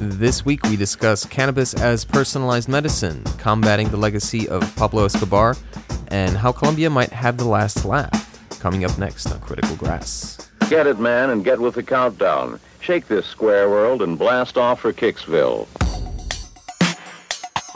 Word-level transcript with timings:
This 0.00 0.44
week 0.44 0.62
we 0.66 0.76
discuss 0.76 1.24
cannabis 1.24 1.74
as 1.74 2.04
personalized 2.04 2.68
medicine, 2.68 3.24
combating 3.38 3.88
the 3.88 3.96
legacy 3.96 4.48
of 4.48 4.62
Pablo 4.76 5.04
Escobar, 5.04 5.56
and 6.06 6.36
how 6.36 6.52
Colombia 6.52 6.88
might 6.88 7.10
have 7.10 7.36
the 7.36 7.44
last 7.44 7.84
laugh. 7.84 8.48
Coming 8.60 8.84
up 8.84 8.96
next 8.96 9.26
on 9.32 9.40
Critical 9.40 9.74
Grass. 9.74 10.50
Get 10.70 10.86
it, 10.86 11.00
man, 11.00 11.30
and 11.30 11.44
get 11.44 11.58
with 11.58 11.74
the 11.74 11.82
countdown. 11.82 12.60
Shake 12.78 13.08
this 13.08 13.26
square 13.26 13.68
world 13.68 14.00
and 14.00 14.16
blast 14.16 14.56
off 14.56 14.82
for 14.82 14.92
Kicksville. 14.92 15.66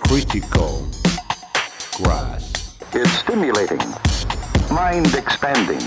Critical 0.06 0.88
Grass. 1.96 2.78
It's 2.92 3.10
stimulating, 3.18 3.80
mind 4.70 5.12
expanding, 5.16 5.80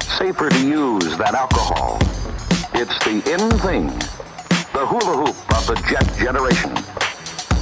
safer 0.00 0.48
to 0.48 0.66
use 0.66 1.14
than 1.18 1.34
alcohol. 1.34 1.98
It's 2.72 2.98
the 3.04 3.22
in 3.30 3.50
thing 3.58 4.07
the 4.78 4.86
hula 4.86 5.16
hoop 5.16 5.58
of 5.58 5.66
the 5.66 5.74
jet 5.90 6.06
generation, 6.16 6.70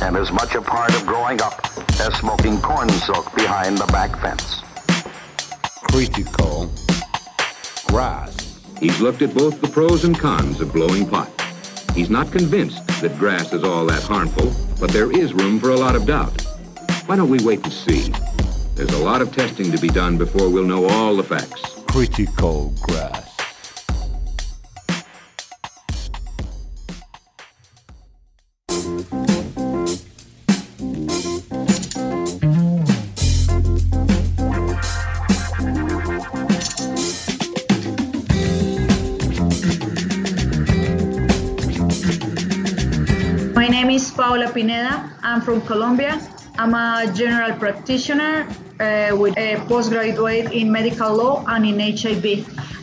and 0.03 0.19
as 0.19 0.31
much 0.31 0.55
a 0.55 0.61
part 0.61 0.95
of 0.95 1.07
growing 1.07 1.41
up 1.41 1.65
as 1.99 2.15
smoking 2.19 2.61
corn 2.61 2.91
silk 2.91 3.35
behind 3.35 3.79
the 3.79 3.87
back 3.87 4.21
fence. 4.21 4.61
Critical 5.91 6.71
Grass. 7.87 8.61
He's 8.79 9.01
looked 9.01 9.23
at 9.23 9.33
both 9.33 9.63
the 9.63 9.69
pros 9.69 10.05
and 10.05 10.19
cons 10.19 10.61
of 10.61 10.75
blowing 10.75 11.09
pot. 11.09 11.31
He's 11.95 12.11
not 12.11 12.31
convinced 12.33 12.87
that 13.01 13.19
grass 13.19 13.51
is 13.55 13.65
all 13.65 13.87
that 13.87 14.03
harmful, 14.03 14.53
but 14.79 14.91
there 14.91 15.11
is 15.11 15.33
room 15.33 15.59
for 15.59 15.71
a 15.71 15.77
lot 15.77 15.97
of 15.97 16.05
doubt. 16.05 16.39
Why 17.07 17.17
don't 17.17 17.31
we 17.31 17.43
wait 17.43 17.65
and 17.65 17.73
see? 17.73 18.13
There's 18.75 18.93
a 18.93 19.03
lot 19.03 19.23
of 19.23 19.33
testing 19.33 19.73
to 19.73 19.79
be 19.79 19.89
done 19.89 20.19
before 20.19 20.51
we'll 20.51 20.65
know 20.65 20.85
all 20.85 21.17
the 21.17 21.25
facts. 21.25 21.81
Critical 21.87 22.75
Grass. 22.83 23.26
I'm 45.37 45.43
from 45.43 45.61
Colombia. 45.61 46.19
I'm 46.59 46.73
a 46.73 47.13
general 47.13 47.53
practitioner 47.59 48.49
uh, 48.81 49.15
with 49.15 49.37
a 49.37 49.63
postgraduate 49.69 50.51
in 50.51 50.73
medical 50.73 51.15
law 51.15 51.45
and 51.47 51.67
in 51.67 51.79
HIV. 51.79 52.25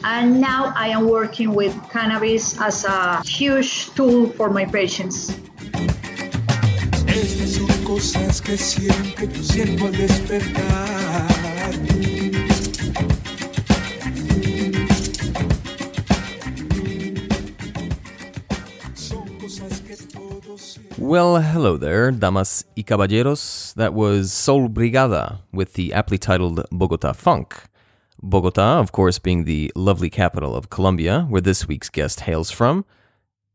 And 0.04 0.40
now 0.40 0.72
I 0.76 0.90
am 0.90 1.10
working 1.10 1.56
with 1.56 1.74
cannabis 1.90 2.62
as 2.62 2.86
a 2.86 3.24
huge 3.26 3.90
tool 3.96 4.30
for 4.38 4.52
my 4.52 4.66
patients. 4.66 5.34
Estas 7.08 7.56
son 7.56 7.84
cosas 7.84 8.40
que 8.40 8.56
siempre 8.56 9.28
siento 9.42 9.86
al 9.88 9.94
despertar. 9.94 10.93
Well, 21.14 21.40
hello 21.40 21.78
there, 21.78 22.10
damas 22.10 22.66
y 22.76 22.82
caballeros. 22.82 23.76
That 23.76 23.94
was 23.94 24.34
Sol 24.34 24.68
Brigada 24.68 25.42
with 25.52 25.74
the 25.74 25.94
aptly 25.94 26.18
titled 26.18 26.66
Bogota 26.72 27.14
Funk. 27.14 27.66
Bogota, 28.20 28.80
of 28.80 28.92
course, 28.92 29.20
being 29.20 29.44
the 29.44 29.72
lovely 29.76 30.10
capital 30.10 30.56
of 30.56 30.72
Colombia, 30.72 31.28
where 31.30 31.40
this 31.40 31.68
week's 31.68 31.92
guest 31.92 32.22
hails 32.22 32.50
from. 32.50 32.84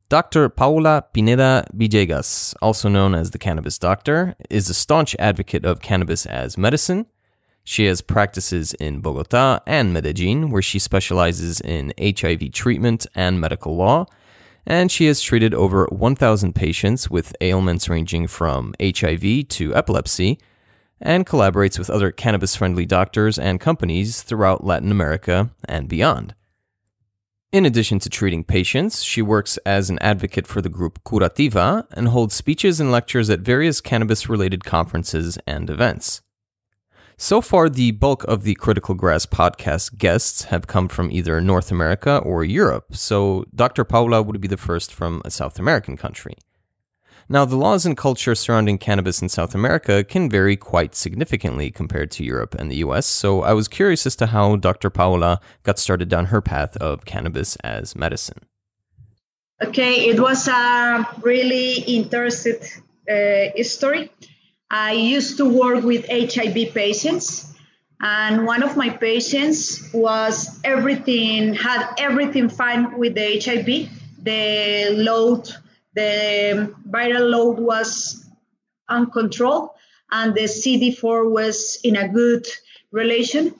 Dr. 0.08 0.48
Paula 0.48 1.06
Pineda 1.12 1.66
Villegas, 1.76 2.54
also 2.62 2.88
known 2.88 3.12
as 3.12 3.32
the 3.32 3.38
Cannabis 3.38 3.76
Doctor, 3.76 4.36
is 4.48 4.70
a 4.70 4.74
staunch 4.74 5.16
advocate 5.18 5.64
of 5.64 5.80
cannabis 5.80 6.26
as 6.26 6.56
medicine. 6.56 7.06
She 7.64 7.86
has 7.86 8.02
practices 8.02 8.72
in 8.74 9.00
Bogota 9.00 9.58
and 9.66 9.92
Medellin, 9.92 10.50
where 10.50 10.62
she 10.62 10.78
specializes 10.78 11.60
in 11.60 11.92
HIV 12.00 12.52
treatment 12.52 13.08
and 13.16 13.40
medical 13.40 13.74
law, 13.74 14.06
and 14.68 14.92
she 14.92 15.06
has 15.06 15.22
treated 15.22 15.54
over 15.54 15.86
1,000 15.86 16.54
patients 16.54 17.10
with 17.10 17.34
ailments 17.40 17.88
ranging 17.88 18.26
from 18.26 18.74
HIV 18.80 19.48
to 19.48 19.74
epilepsy, 19.74 20.38
and 21.00 21.26
collaborates 21.26 21.78
with 21.78 21.88
other 21.88 22.12
cannabis 22.12 22.54
friendly 22.54 22.84
doctors 22.84 23.38
and 23.38 23.60
companies 23.60 24.22
throughout 24.22 24.64
Latin 24.64 24.90
America 24.90 25.50
and 25.66 25.88
beyond. 25.88 26.34
In 27.50 27.64
addition 27.64 27.98
to 28.00 28.10
treating 28.10 28.44
patients, 28.44 29.02
she 29.02 29.22
works 29.22 29.56
as 29.64 29.88
an 29.88 29.98
advocate 30.00 30.46
for 30.46 30.60
the 30.60 30.68
group 30.68 31.02
Curativa 31.02 31.86
and 31.92 32.08
holds 32.08 32.34
speeches 32.34 32.78
and 32.78 32.92
lectures 32.92 33.30
at 33.30 33.40
various 33.40 33.80
cannabis 33.80 34.28
related 34.28 34.64
conferences 34.64 35.38
and 35.46 35.70
events. 35.70 36.20
So 37.20 37.40
far, 37.40 37.68
the 37.68 37.90
bulk 37.90 38.22
of 38.28 38.44
the 38.44 38.54
Critical 38.54 38.94
Grass 38.94 39.26
podcast 39.26 39.98
guests 39.98 40.44
have 40.44 40.68
come 40.68 40.86
from 40.86 41.10
either 41.10 41.40
North 41.40 41.72
America 41.72 42.18
or 42.18 42.44
Europe, 42.44 42.94
so 42.94 43.44
Dr. 43.52 43.82
Paula 43.82 44.22
would 44.22 44.40
be 44.40 44.46
the 44.46 44.56
first 44.56 44.94
from 44.94 45.20
a 45.24 45.30
South 45.32 45.58
American 45.58 45.96
country. 45.96 46.34
Now, 47.28 47.44
the 47.44 47.56
laws 47.56 47.84
and 47.84 47.96
culture 47.96 48.36
surrounding 48.36 48.78
cannabis 48.78 49.20
in 49.20 49.28
South 49.28 49.52
America 49.52 50.04
can 50.04 50.30
vary 50.30 50.56
quite 50.56 50.94
significantly 50.94 51.72
compared 51.72 52.12
to 52.12 52.24
Europe 52.24 52.54
and 52.54 52.70
the 52.70 52.76
US, 52.86 53.04
so 53.04 53.42
I 53.42 53.52
was 53.52 53.66
curious 53.66 54.06
as 54.06 54.14
to 54.14 54.28
how 54.28 54.54
Dr. 54.54 54.88
Paula 54.88 55.40
got 55.64 55.80
started 55.80 56.08
down 56.08 56.26
her 56.26 56.40
path 56.40 56.76
of 56.76 57.04
cannabis 57.04 57.56
as 57.64 57.96
medicine. 57.96 58.46
Okay, 59.60 60.08
it 60.08 60.20
was 60.20 60.46
a 60.46 61.04
really 61.20 61.80
interesting 61.80 62.60
uh, 63.10 63.60
story. 63.64 64.12
I 64.70 64.92
used 64.92 65.38
to 65.38 65.48
work 65.48 65.82
with 65.82 66.06
HIV 66.08 66.74
patients, 66.74 67.54
and 68.00 68.44
one 68.44 68.62
of 68.62 68.76
my 68.76 68.90
patients 68.90 69.90
was 69.94 70.60
everything 70.62 71.54
had 71.54 71.94
everything 71.98 72.48
fine 72.48 72.98
with 72.98 73.14
the 73.14 73.40
HIV. 73.40 73.88
The 74.22 74.90
load, 74.94 75.48
the 75.94 76.74
viral 76.88 77.30
load 77.30 77.58
was 77.58 78.28
uncontrolled, 78.88 79.70
and 80.10 80.34
the 80.34 80.42
CD4 80.42 81.30
was 81.30 81.78
in 81.82 81.96
a 81.96 82.08
good 82.08 82.46
relation. 82.92 83.54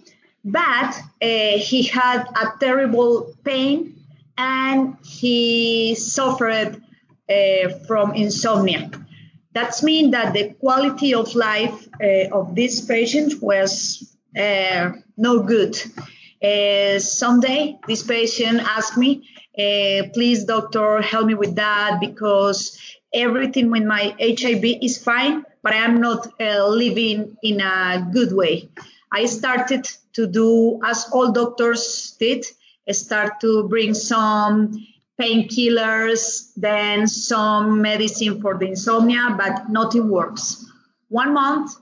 But 0.44 0.94
uh, 1.20 1.58
he 1.58 1.82
had 1.84 2.26
a 2.36 2.52
terrible 2.60 3.34
pain 3.44 4.04
and 4.36 4.97
he 5.04 5.94
suffered 5.97 6.80
uh, 7.28 7.68
from 7.86 8.14
insomnia. 8.14 8.91
That 9.58 9.82
means 9.82 10.12
that 10.12 10.34
the 10.34 10.54
quality 10.60 11.14
of 11.14 11.34
life 11.34 11.88
uh, 12.00 12.38
of 12.38 12.54
this 12.54 12.80
patient 12.80 13.42
was 13.42 13.69
uh, 14.38 14.92
no 15.16 15.42
good. 15.42 15.74
Uh, 16.41 17.00
someday, 17.00 17.76
this 17.88 18.04
patient 18.04 18.60
asked 18.60 18.97
me, 18.97 19.10
uh, 19.58 20.06
please, 20.14 20.44
doctor, 20.44 21.02
help 21.02 21.26
me 21.26 21.34
with 21.34 21.56
that 21.56 21.98
because 21.98 22.78
everything 23.12 23.72
with 23.72 23.82
my 23.82 24.14
HIV 24.20 24.64
is 24.80 25.02
fine, 25.02 25.44
but 25.64 25.72
I 25.72 25.82
am 25.88 26.00
not 26.00 26.28
uh, 26.41 26.68
living 26.68 27.36
in 27.42 27.60
a 27.60 28.08
good 28.12 28.32
way. 28.32 28.68
I 29.10 29.26
started 29.26 29.88
to 30.12 30.28
do 30.28 30.78
as 30.84 31.10
all 31.12 31.32
doctors 31.32 32.16
did, 32.20 32.47
start 32.92 33.41
to 33.41 33.66
bring 33.66 33.92
some 33.94 34.86
painkillers, 35.20 36.52
then 36.56 37.06
some 37.06 37.82
medicine 37.82 38.40
for 38.40 38.56
the 38.56 38.66
insomnia, 38.66 39.34
but 39.36 39.68
nothing 39.68 40.08
works. 40.08 40.64
One 41.08 41.34
month, 41.34 41.72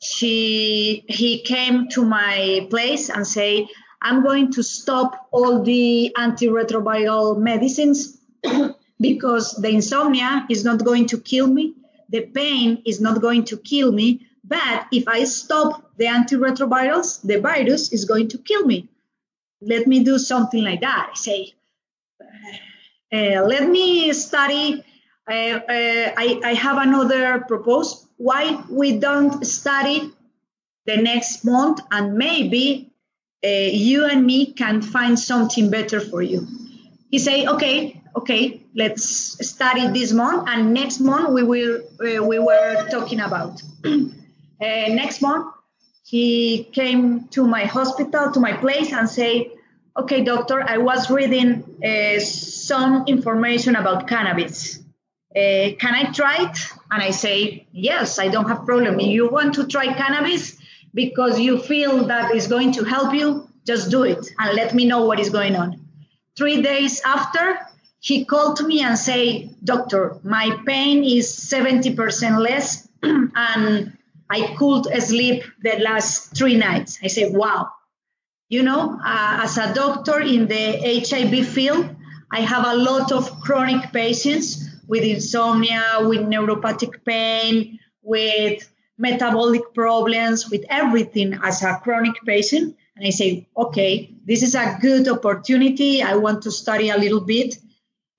she 0.00 1.04
he 1.08 1.42
came 1.42 1.88
to 1.88 2.04
my 2.04 2.66
place 2.70 3.10
and 3.10 3.26
say, 3.26 3.68
"I'm 4.00 4.22
going 4.22 4.52
to 4.52 4.62
stop 4.62 5.28
all 5.30 5.62
the 5.62 6.14
antiretroviral 6.16 7.38
medicines 7.38 8.18
because 9.00 9.52
the 9.52 9.68
insomnia 9.68 10.46
is 10.48 10.64
not 10.64 10.84
going 10.84 11.06
to 11.08 11.18
kill 11.18 11.46
me, 11.46 11.74
the 12.08 12.22
pain 12.22 12.82
is 12.86 13.00
not 13.00 13.20
going 13.20 13.44
to 13.44 13.56
kill 13.56 13.92
me, 13.92 14.26
but 14.44 14.86
if 14.92 15.08
I 15.08 15.24
stop 15.24 15.92
the 15.96 16.06
antiretrovirals, 16.06 17.20
the 17.22 17.40
virus 17.40 17.92
is 17.92 18.04
going 18.04 18.28
to 18.28 18.38
kill 18.38 18.64
me. 18.64 18.88
Let 19.60 19.86
me 19.86 20.04
do 20.04 20.18
something 20.18 20.62
like 20.62 20.80
that." 20.80 21.10
I 21.12 21.16
say, 21.16 21.54
let 23.12 23.68
me 23.68 24.12
study. 24.12 24.84
Uh, 25.28 25.32
uh, 25.32 26.12
I, 26.16 26.40
I 26.44 26.54
have 26.54 26.78
another 26.78 27.40
proposal. 27.40 28.08
Why 28.16 28.62
we 28.70 28.98
don't 28.98 29.44
study 29.44 30.12
the 30.86 30.96
next 30.96 31.44
month 31.44 31.80
and 31.90 32.14
maybe 32.14 32.92
uh, 33.44 33.48
you 33.48 34.06
and 34.06 34.24
me 34.24 34.52
can 34.52 34.82
find 34.82 35.18
something 35.18 35.70
better 35.70 36.00
for 36.00 36.22
you. 36.22 36.46
He 37.10 37.18
say, 37.18 37.46
okay, 37.46 38.02
okay, 38.14 38.62
let's 38.74 39.04
study 39.46 39.88
this 39.88 40.12
month 40.12 40.48
and 40.48 40.72
next 40.72 41.00
month 41.00 41.30
we 41.30 41.42
will 41.42 41.82
uh, 42.00 42.22
we 42.22 42.38
were 42.38 42.88
talking 42.90 43.20
about. 43.20 43.62
Uh, 44.58 44.88
next 44.88 45.20
month 45.20 45.52
he 46.06 46.64
came 46.72 47.28
to 47.28 47.46
my 47.46 47.66
hospital 47.66 48.32
to 48.32 48.40
my 48.40 48.54
place 48.54 48.90
and 48.90 49.06
say, 49.06 49.52
okay, 49.98 50.22
doctor, 50.24 50.62
I 50.62 50.78
was 50.78 51.10
reading 51.10 51.64
uh, 51.84 52.20
some 52.20 53.04
information 53.06 53.76
about 53.76 54.08
cannabis. 54.08 54.78
uh, 55.36 55.76
can 55.78 55.94
I 55.94 56.10
try 56.12 56.36
it? 56.48 56.58
And 56.90 57.02
I 57.02 57.10
say, 57.10 57.66
yes, 57.72 58.18
I 58.18 58.28
don't 58.28 58.48
have 58.48 58.64
problem. 58.64 58.98
You 59.00 59.28
want 59.30 59.54
to 59.56 59.66
try 59.66 59.92
cannabis 59.92 60.56
because 60.94 61.38
you 61.38 61.58
feel 61.60 62.06
that 62.06 62.34
it's 62.34 62.46
going 62.46 62.72
to 62.72 62.84
help 62.84 63.12
you, 63.14 63.46
just 63.66 63.90
do 63.90 64.04
it 64.04 64.30
and 64.38 64.56
let 64.56 64.74
me 64.74 64.86
know 64.86 65.04
what 65.04 65.20
is 65.20 65.28
going 65.28 65.54
on. 65.56 65.80
Three 66.38 66.62
days 66.62 67.02
after, 67.04 67.58
he 68.00 68.24
called 68.24 68.64
me 68.64 68.80
and 68.82 68.96
say, 68.96 69.50
doctor, 69.62 70.18
my 70.22 70.56
pain 70.64 71.04
is 71.04 71.26
70% 71.28 72.38
less 72.38 72.88
and 73.02 73.98
I 74.30 74.54
could 74.56 74.84
sleep 75.02 75.44
the 75.62 75.78
last 75.80 76.34
three 76.36 76.56
nights. 76.56 76.98
I 77.02 77.08
said, 77.08 77.34
wow. 77.34 77.72
You 78.48 78.62
know, 78.62 78.98
uh, 79.04 79.40
as 79.42 79.58
a 79.58 79.74
doctor 79.74 80.20
in 80.20 80.46
the 80.46 81.02
HIV 81.08 81.48
field, 81.48 81.96
I 82.30 82.40
have 82.40 82.64
a 82.64 82.76
lot 82.76 83.10
of 83.10 83.40
chronic 83.40 83.92
patients 83.92 84.64
with 84.86 85.02
insomnia, 85.02 85.98
with 86.00 86.20
neuropathic 86.20 87.04
pain, 87.04 87.80
with 88.02 88.68
metabolic 88.98 89.74
problems, 89.74 90.48
with 90.48 90.64
everything 90.68 91.38
as 91.42 91.62
a 91.62 91.80
chronic 91.82 92.14
patient. 92.24 92.76
And 92.96 93.06
I 93.06 93.10
say, 93.10 93.48
okay, 93.56 94.14
this 94.24 94.42
is 94.42 94.54
a 94.54 94.78
good 94.80 95.08
opportunity. 95.08 96.02
I 96.02 96.14
want 96.14 96.42
to 96.42 96.50
study 96.50 96.88
a 96.90 96.96
little 96.96 97.20
bit. 97.20 97.56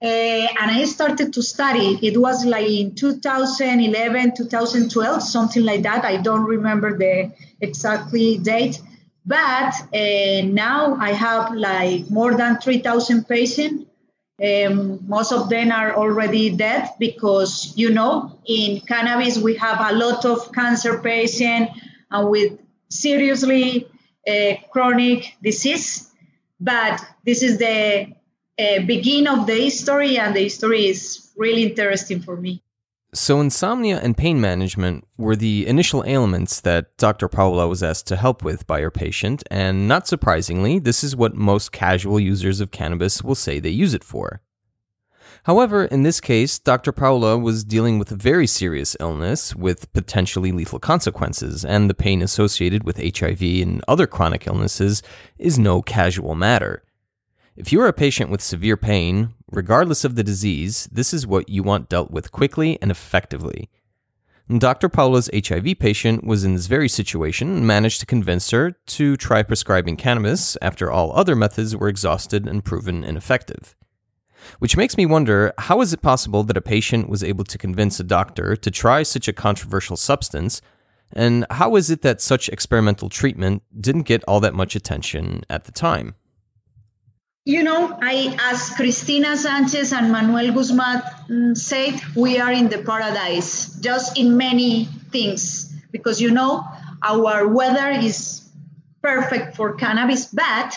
Uh, 0.03 0.47
and 0.61 0.71
I 0.71 0.83
started 0.85 1.33
to 1.33 1.41
study. 1.41 1.97
It 2.03 2.17
was 2.19 2.45
like 2.45 2.69
in 2.69 2.93
2011, 2.93 4.35
2012, 4.35 5.23
something 5.23 5.63
like 5.63 5.83
that. 5.83 6.05
I 6.05 6.17
don't 6.17 6.43
remember 6.43 6.97
the 6.97 7.31
exactly 7.61 8.37
date. 8.37 8.79
But 9.27 9.73
uh, 9.93 10.41
now 10.45 10.95
I 10.95 11.11
have 11.11 11.53
like 11.53 12.09
more 12.09 12.33
than 12.35 12.59
3,000 12.59 13.27
patients 13.27 13.87
um, 14.43 14.99
most 15.07 15.31
of 15.31 15.49
them 15.49 15.71
are 15.71 15.95
already 15.95 16.55
dead 16.55 16.89
because, 16.99 17.73
you 17.75 17.89
know, 17.89 18.37
in 18.45 18.81
cannabis 18.81 19.39
we 19.39 19.55
have 19.55 19.79
a 19.79 19.95
lot 19.95 20.25
of 20.25 20.51
cancer 20.51 20.99
patients 20.99 21.71
and 22.11 22.29
with 22.29 22.59
seriously 22.89 23.87
uh, 24.27 24.53
chronic 24.71 25.35
disease. 25.41 26.11
But 26.59 27.03
this 27.25 27.41
is 27.41 27.57
the 27.57 28.13
uh, 28.59 28.79
beginning 28.85 29.27
of 29.27 29.47
the 29.47 29.55
history, 29.55 30.17
and 30.17 30.35
the 30.35 30.41
history 30.41 30.87
is 30.87 31.31
really 31.35 31.63
interesting 31.63 32.21
for 32.21 32.35
me. 32.35 32.61
So, 33.17 33.41
insomnia 33.41 33.99
and 33.99 34.15
pain 34.15 34.39
management 34.39 35.07
were 35.17 35.35
the 35.35 35.65
initial 35.65 36.03
ailments 36.05 36.61
that 36.61 36.95
Dr. 36.97 37.27
Paola 37.27 37.67
was 37.67 37.81
asked 37.81 38.05
to 38.07 38.15
help 38.15 38.43
with 38.43 38.67
by 38.67 38.79
her 38.81 38.91
patient, 38.91 39.43
and 39.49 39.87
not 39.87 40.07
surprisingly, 40.07 40.77
this 40.77 41.03
is 41.03 41.15
what 41.15 41.33
most 41.33 41.71
casual 41.71 42.19
users 42.19 42.61
of 42.61 42.69
cannabis 42.69 43.23
will 43.23 43.33
say 43.33 43.59
they 43.59 43.71
use 43.71 43.95
it 43.95 44.03
for. 44.03 44.41
However, 45.45 45.85
in 45.85 46.03
this 46.03 46.21
case, 46.21 46.59
Dr. 46.59 46.91
Paola 46.91 47.39
was 47.39 47.63
dealing 47.63 47.97
with 47.97 48.11
a 48.11 48.15
very 48.15 48.45
serious 48.45 48.95
illness 48.99 49.55
with 49.55 49.91
potentially 49.93 50.51
lethal 50.51 50.79
consequences, 50.79 51.65
and 51.65 51.89
the 51.89 51.95
pain 51.95 52.21
associated 52.21 52.83
with 52.83 53.01
HIV 53.17 53.41
and 53.41 53.83
other 53.87 54.05
chronic 54.05 54.45
illnesses 54.45 55.01
is 55.39 55.57
no 55.57 55.81
casual 55.81 56.35
matter. 56.35 56.83
If 57.55 57.73
you 57.73 57.81
are 57.81 57.87
a 57.87 57.93
patient 57.93 58.29
with 58.29 58.43
severe 58.43 58.77
pain, 58.77 59.33
regardless 59.51 60.03
of 60.03 60.15
the 60.15 60.23
disease, 60.23 60.87
this 60.91 61.13
is 61.13 61.27
what 61.27 61.49
you 61.49 61.63
want 61.63 61.89
dealt 61.89 62.11
with 62.11 62.31
quickly 62.31 62.77
and 62.81 62.91
effectively. 62.91 63.69
Dr. 64.55 64.87
Paula's 64.87 65.29
HIV 65.33 65.77
patient 65.77 66.23
was 66.23 66.45
in 66.45 66.53
this 66.53 66.67
very 66.67 66.87
situation 66.87 67.49
and 67.49 67.67
managed 67.67 67.99
to 67.99 68.05
convince 68.05 68.49
her 68.51 68.71
to 68.71 69.17
try 69.17 69.43
prescribing 69.43 69.97
cannabis 69.97 70.57
after 70.61 70.89
all 70.89 71.11
other 71.13 71.35
methods 71.35 71.75
were 71.75 71.89
exhausted 71.89 72.47
and 72.47 72.63
proven 72.63 73.03
ineffective. 73.03 73.75
Which 74.59 74.77
makes 74.77 74.95
me 74.95 75.05
wonder 75.05 75.53
how 75.57 75.81
is 75.81 75.91
it 75.91 76.01
possible 76.01 76.43
that 76.43 76.55
a 76.55 76.61
patient 76.61 77.09
was 77.09 77.23
able 77.23 77.43
to 77.43 77.57
convince 77.57 77.99
a 77.99 78.05
doctor 78.05 78.55
to 78.55 78.71
try 78.71 79.03
such 79.03 79.27
a 79.27 79.33
controversial 79.33 79.97
substance, 79.97 80.61
and 81.11 81.45
how 81.51 81.75
is 81.75 81.89
it 81.89 82.01
that 82.03 82.21
such 82.21 82.47
experimental 82.47 83.09
treatment 83.09 83.63
didn't 83.77 84.03
get 84.03 84.23
all 84.29 84.39
that 84.39 84.53
much 84.53 84.77
attention 84.77 85.43
at 85.49 85.65
the 85.65 85.73
time? 85.73 86.15
You 87.47 87.63
know, 87.63 87.97
I, 88.01 88.35
as 88.51 88.71
Cristina 88.71 89.37
Sanchez 89.37 89.93
and 89.93 90.11
Manuel 90.11 90.51
Guzman 90.51 91.55
said, 91.55 91.93
we 92.13 92.39
are 92.39 92.51
in 92.51 92.67
the 92.67 92.79
paradise, 92.79 93.79
just 93.79 94.19
in 94.19 94.35
many 94.35 94.89
things, 95.13 95.73
because 95.93 96.19
you 96.19 96.31
know, 96.31 96.65
our 97.01 97.47
weather 97.47 97.91
is 97.91 98.49
perfect 99.01 99.55
for 99.55 99.75
cannabis, 99.75 100.25
but 100.25 100.75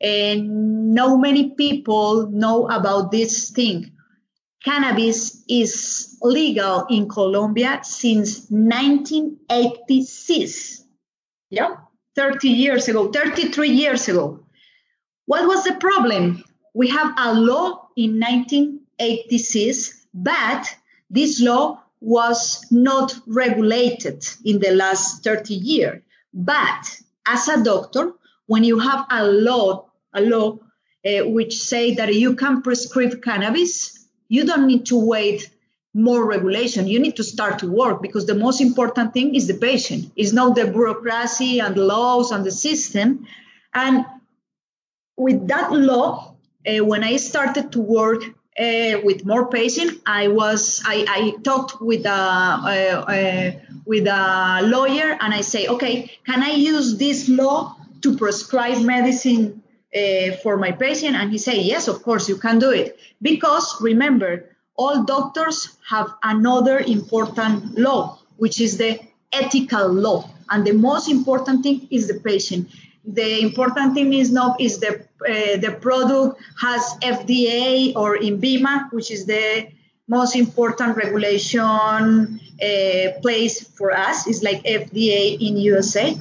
and 0.00 0.94
no 0.94 1.18
many 1.18 1.50
people 1.50 2.30
know 2.30 2.68
about 2.68 3.10
this 3.10 3.50
thing. 3.50 3.90
Cannabis 4.64 5.42
is 5.48 6.16
legal 6.22 6.86
in 6.90 7.08
Colombia 7.08 7.80
since 7.82 8.48
1986. 8.50 10.84
Yeah, 11.50 11.74
30 12.14 12.48
years 12.50 12.86
ago, 12.86 13.10
33 13.10 13.70
years 13.70 14.08
ago. 14.08 14.43
What 15.26 15.46
was 15.46 15.64
the 15.64 15.74
problem? 15.74 16.44
We 16.74 16.88
have 16.88 17.14
a 17.16 17.34
law 17.34 17.88
in 17.96 18.20
1986, 18.20 20.06
but 20.12 20.74
this 21.10 21.40
law 21.40 21.82
was 22.00 22.66
not 22.70 23.18
regulated 23.26 24.26
in 24.44 24.58
the 24.58 24.72
last 24.72 25.24
30 25.24 25.54
years. 25.54 26.02
But 26.34 27.00
as 27.26 27.48
a 27.48 27.62
doctor, 27.62 28.12
when 28.46 28.64
you 28.64 28.78
have 28.78 29.06
a 29.10 29.26
law, 29.26 29.86
a 30.12 30.20
law 30.20 30.58
uh, 31.06 31.26
which 31.26 31.56
say 31.56 31.94
that 31.94 32.14
you 32.14 32.34
can 32.34 32.62
prescribe 32.62 33.22
cannabis, 33.22 34.06
you 34.28 34.44
don't 34.44 34.66
need 34.66 34.86
to 34.86 34.96
wait 34.96 35.50
more 35.94 36.26
regulation. 36.26 36.88
You 36.88 36.98
need 36.98 37.16
to 37.16 37.24
start 37.24 37.60
to 37.60 37.70
work 37.70 38.02
because 38.02 38.26
the 38.26 38.34
most 38.34 38.60
important 38.60 39.14
thing 39.14 39.34
is 39.34 39.46
the 39.46 39.54
patient. 39.54 40.10
It's 40.16 40.32
not 40.32 40.56
the 40.56 40.66
bureaucracy 40.66 41.60
and 41.60 41.74
the 41.74 41.84
laws 41.84 42.32
and 42.32 42.44
the 42.44 42.50
system. 42.50 43.26
And 43.72 44.04
with 45.16 45.48
that 45.48 45.72
law, 45.72 46.34
uh, 46.66 46.84
when 46.84 47.04
I 47.04 47.16
started 47.16 47.72
to 47.72 47.80
work 47.80 48.22
uh, 48.58 49.00
with 49.02 49.24
more 49.24 49.50
patients, 49.50 50.00
I 50.06 50.28
was 50.28 50.82
I, 50.84 51.04
I 51.08 51.42
talked 51.42 51.80
with 51.80 52.06
a, 52.06 52.10
uh, 52.10 53.04
uh, 53.06 53.52
with 53.84 54.06
a 54.06 54.60
lawyer 54.62 55.16
and 55.20 55.34
I 55.34 55.40
say, 55.40 55.66
okay, 55.66 56.10
can 56.24 56.42
I 56.42 56.52
use 56.52 56.96
this 56.96 57.28
law 57.28 57.76
to 58.02 58.16
prescribe 58.16 58.82
medicine 58.82 59.62
uh, 59.94 60.36
for 60.42 60.56
my 60.56 60.72
patient? 60.72 61.16
And 61.16 61.30
he 61.30 61.38
said, 61.38 61.56
yes, 61.56 61.88
of 61.88 62.02
course 62.02 62.28
you 62.28 62.36
can 62.36 62.58
do 62.58 62.70
it. 62.70 62.98
Because 63.20 63.80
remember, 63.80 64.50
all 64.76 65.04
doctors 65.04 65.76
have 65.88 66.14
another 66.22 66.78
important 66.78 67.78
law, 67.78 68.18
which 68.36 68.60
is 68.60 68.78
the 68.78 69.00
ethical 69.32 69.88
law, 69.88 70.30
and 70.50 70.64
the 70.64 70.72
most 70.72 71.08
important 71.08 71.62
thing 71.62 71.88
is 71.90 72.08
the 72.08 72.20
patient 72.20 72.68
the 73.06 73.42
important 73.42 73.94
thing 73.94 74.12
is 74.12 74.30
not 74.30 74.60
is 74.60 74.78
the 74.78 75.06
uh, 75.28 75.56
the 75.58 75.76
product 75.80 76.40
has 76.60 76.82
FDA 77.02 77.94
or 77.96 78.16
INVIMA, 78.16 78.92
which 78.92 79.10
is 79.10 79.26
the 79.26 79.68
most 80.08 80.36
important 80.36 80.96
regulation 80.96 82.40
uh, 82.62 83.20
place 83.20 83.66
for 83.68 83.90
us. 83.90 84.26
It's 84.26 84.42
like 84.42 84.62
FDA 84.64 85.38
in 85.40 85.56
USA. 85.56 86.16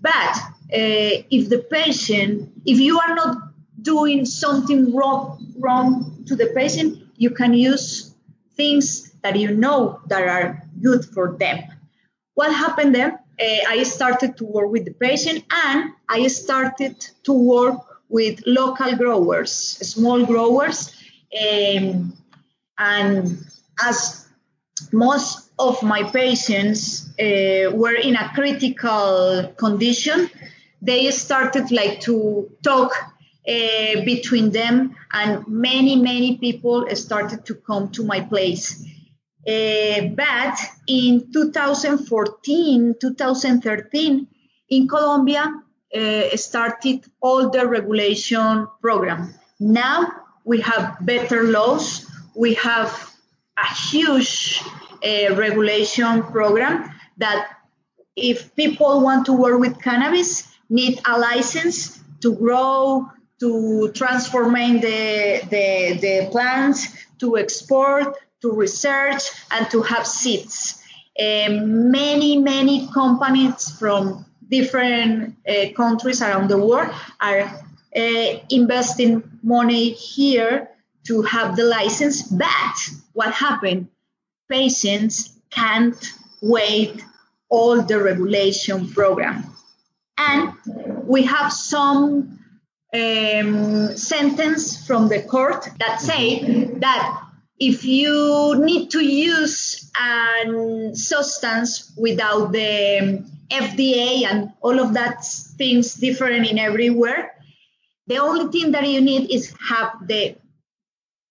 But 0.00 0.36
uh, 0.72 1.26
if 1.30 1.48
the 1.48 1.64
patient, 1.70 2.50
if 2.66 2.78
you 2.78 2.98
are 3.00 3.14
not 3.14 3.36
doing 3.82 4.24
something 4.24 4.94
wrong 4.94 5.54
wrong 5.58 6.24
to 6.26 6.36
the 6.36 6.46
patient, 6.54 7.02
you 7.16 7.30
can 7.30 7.54
use 7.54 8.14
things 8.56 9.12
that 9.22 9.36
you 9.36 9.54
know 9.54 10.00
that 10.06 10.22
are 10.22 10.62
good 10.80 11.04
for 11.04 11.36
them. 11.38 11.64
What 12.34 12.54
happened 12.54 12.94
then? 12.94 13.17
Uh, 13.40 13.60
I 13.68 13.82
started 13.84 14.36
to 14.38 14.44
work 14.44 14.70
with 14.70 14.84
the 14.84 14.92
patient 14.92 15.44
and 15.50 15.92
I 16.08 16.26
started 16.28 16.96
to 17.24 17.32
work 17.32 17.80
with 18.08 18.42
local 18.46 18.96
growers, 18.96 19.52
small 19.52 20.24
growers. 20.24 20.92
Um, 21.32 22.16
and 22.78 23.38
as 23.84 24.28
most 24.92 25.50
of 25.58 25.82
my 25.82 26.02
patients 26.04 27.08
uh, 27.20 27.70
were 27.72 27.94
in 27.94 28.16
a 28.16 28.30
critical 28.34 29.52
condition, 29.56 30.30
they 30.80 31.10
started 31.10 31.70
like 31.70 32.00
to 32.00 32.50
talk 32.62 32.92
uh, 33.48 34.04
between 34.04 34.50
them 34.50 34.94
and 35.12 35.46
many, 35.48 35.96
many 35.96 36.38
people 36.38 36.86
started 36.94 37.44
to 37.46 37.54
come 37.54 37.90
to 37.90 38.04
my 38.04 38.20
place. 38.20 38.84
Uh, 39.48 40.08
but 40.08 40.58
in 40.86 41.32
2014, 41.32 42.96
2013, 43.00 44.26
in 44.68 44.86
Colombia, 44.86 45.62
uh, 45.96 46.36
started 46.36 47.06
all 47.22 47.48
the 47.48 47.66
regulation 47.66 48.68
program. 48.82 49.32
Now 49.58 50.12
we 50.44 50.60
have 50.60 50.98
better 51.00 51.44
laws. 51.44 52.06
We 52.36 52.54
have 52.54 52.90
a 53.56 53.74
huge 53.74 54.62
uh, 55.02 55.34
regulation 55.34 56.24
program 56.24 56.90
that 57.16 57.48
if 58.16 58.54
people 58.54 59.00
want 59.00 59.24
to 59.26 59.32
work 59.32 59.58
with 59.58 59.80
cannabis, 59.80 60.46
need 60.68 61.00
a 61.06 61.18
license 61.18 61.98
to 62.20 62.34
grow, 62.34 63.08
to 63.40 63.92
transform 63.92 64.52
the, 64.52 65.40
the, 65.48 65.98
the 66.00 66.28
plants, 66.30 66.88
to 67.20 67.38
export, 67.38 68.14
to 68.42 68.52
research 68.52 69.22
and 69.50 69.70
to 69.70 69.82
have 69.82 70.06
seats. 70.06 70.82
Um, 71.18 71.90
many, 71.90 72.38
many 72.38 72.88
companies 72.92 73.70
from 73.78 74.24
different 74.48 75.36
uh, 75.48 75.72
countries 75.76 76.22
around 76.22 76.48
the 76.48 76.58
world 76.58 76.94
are 77.20 77.40
uh, 77.96 78.38
investing 78.50 79.22
money 79.42 79.90
here 79.90 80.68
to 81.04 81.22
have 81.22 81.56
the 81.56 81.64
license. 81.64 82.22
But 82.22 82.76
what 83.12 83.32
happened? 83.32 83.88
Patients 84.48 85.36
can't 85.50 86.12
wait 86.40 87.04
all 87.48 87.82
the 87.82 88.00
regulation 88.00 88.88
program. 88.90 89.44
And 90.16 90.52
we 91.04 91.24
have 91.24 91.52
some 91.52 92.38
um, 92.92 93.96
sentence 93.96 94.86
from 94.86 95.08
the 95.08 95.22
court 95.22 95.68
that 95.78 96.00
say 96.00 96.64
that 96.78 97.27
if 97.60 97.84
you 97.84 98.54
need 98.58 98.90
to 98.90 99.04
use 99.04 99.90
a 100.00 100.90
substance 100.94 101.92
without 101.96 102.52
the 102.52 103.24
FDA 103.50 104.24
and 104.24 104.52
all 104.60 104.78
of 104.78 104.94
that 104.94 105.24
things 105.56 105.94
different 105.94 106.46
in 106.46 106.58
everywhere, 106.58 107.32
the 108.06 108.18
only 108.18 108.50
thing 108.52 108.72
that 108.72 108.86
you 108.86 109.00
need 109.00 109.30
is 109.30 109.54
have 109.68 110.06
the 110.06 110.36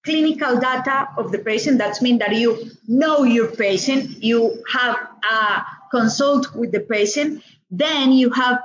clinical 0.04 0.60
data 0.60 1.10
of 1.18 1.32
the 1.32 1.40
patient. 1.40 1.78
That 1.80 2.02
means 2.02 2.20
that 2.20 2.36
you 2.36 2.72
know 2.88 3.24
your 3.24 3.48
patient, 3.48 4.24
you 4.24 4.64
have 4.72 4.96
a 5.30 5.66
consult 5.92 6.54
with 6.56 6.72
the 6.72 6.82
patient, 6.82 7.44
then 7.72 8.12
you 8.12 8.30
have 8.32 8.60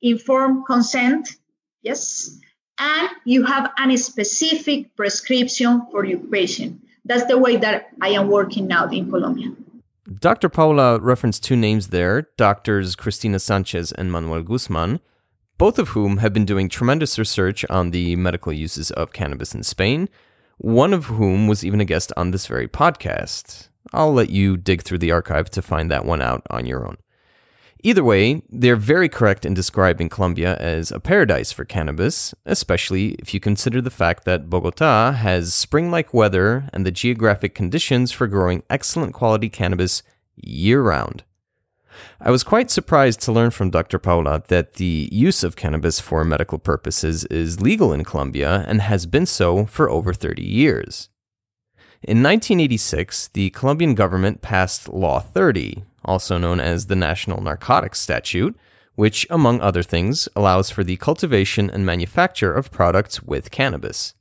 informed 0.00 0.66
consent, 0.66 1.28
yes, 1.82 2.38
and 2.78 3.08
you 3.24 3.44
have 3.44 3.70
a 3.78 3.96
specific 3.96 4.94
prescription 4.96 5.86
for 5.90 6.04
your 6.04 6.18
patient. 6.18 6.80
That's 7.04 7.26
the 7.26 7.38
way 7.38 7.56
that 7.56 7.88
I 8.00 8.10
am 8.10 8.28
working 8.28 8.66
now 8.66 8.88
in 8.88 9.10
Colombia. 9.10 9.52
Dr. 10.18 10.48
Paula 10.48 10.98
referenced 10.98 11.44
two 11.44 11.56
names 11.56 11.88
there 11.88 12.28
doctors 12.36 12.96
Cristina 12.96 13.38
Sanchez 13.38 13.92
and 13.92 14.10
Manuel 14.10 14.42
Guzman, 14.42 15.00
both 15.58 15.78
of 15.78 15.90
whom 15.90 16.18
have 16.18 16.32
been 16.32 16.44
doing 16.44 16.68
tremendous 16.68 17.18
research 17.18 17.64
on 17.70 17.90
the 17.90 18.16
medical 18.16 18.52
uses 18.52 18.90
of 18.92 19.12
cannabis 19.12 19.54
in 19.54 19.62
Spain, 19.62 20.08
one 20.58 20.92
of 20.92 21.06
whom 21.06 21.46
was 21.46 21.64
even 21.64 21.80
a 21.80 21.84
guest 21.84 22.12
on 22.16 22.30
this 22.30 22.46
very 22.46 22.68
podcast. 22.68 23.68
I'll 23.92 24.12
let 24.12 24.30
you 24.30 24.56
dig 24.56 24.82
through 24.82 24.98
the 24.98 25.12
archive 25.12 25.50
to 25.50 25.62
find 25.62 25.90
that 25.90 26.04
one 26.04 26.22
out 26.22 26.42
on 26.50 26.66
your 26.66 26.86
own. 26.86 26.96
Either 27.84 28.04
way, 28.04 28.42
they're 28.48 28.76
very 28.76 29.08
correct 29.08 29.44
in 29.44 29.54
describing 29.54 30.08
Colombia 30.08 30.56
as 30.58 30.92
a 30.92 31.00
paradise 31.00 31.50
for 31.50 31.64
cannabis, 31.64 32.32
especially 32.46 33.16
if 33.18 33.34
you 33.34 33.40
consider 33.40 33.80
the 33.80 33.90
fact 33.90 34.24
that 34.24 34.48
Bogota 34.48 35.10
has 35.10 35.52
spring 35.52 35.90
like 35.90 36.14
weather 36.14 36.68
and 36.72 36.86
the 36.86 36.92
geographic 36.92 37.56
conditions 37.56 38.12
for 38.12 38.28
growing 38.28 38.62
excellent 38.70 39.14
quality 39.14 39.48
cannabis 39.48 40.04
year 40.36 40.80
round. 40.80 41.24
I 42.20 42.30
was 42.30 42.44
quite 42.44 42.70
surprised 42.70 43.20
to 43.22 43.32
learn 43.32 43.50
from 43.50 43.70
Dr. 43.70 43.98
Paula 43.98 44.44
that 44.46 44.74
the 44.74 45.08
use 45.10 45.42
of 45.42 45.56
cannabis 45.56 45.98
for 45.98 46.24
medical 46.24 46.58
purposes 46.58 47.24
is 47.26 47.60
legal 47.60 47.92
in 47.92 48.04
Colombia 48.04 48.64
and 48.68 48.80
has 48.80 49.06
been 49.06 49.26
so 49.26 49.66
for 49.66 49.90
over 49.90 50.14
30 50.14 50.42
years. 50.42 51.08
In 52.02 52.22
1986, 52.22 53.28
the 53.28 53.50
Colombian 53.50 53.94
government 53.94 54.40
passed 54.40 54.88
Law 54.88 55.20
30, 55.20 55.84
also 56.04 56.38
known 56.38 56.60
as 56.60 56.86
the 56.86 56.96
National 56.96 57.40
Narcotics 57.40 58.00
Statute, 58.00 58.56
which, 58.94 59.26
among 59.30 59.60
other 59.60 59.82
things, 59.82 60.28
allows 60.36 60.70
for 60.70 60.84
the 60.84 60.96
cultivation 60.96 61.70
and 61.70 61.86
manufacture 61.86 62.52
of 62.52 62.70
products 62.70 63.22
with 63.22 63.50
cannabis. 63.50 64.14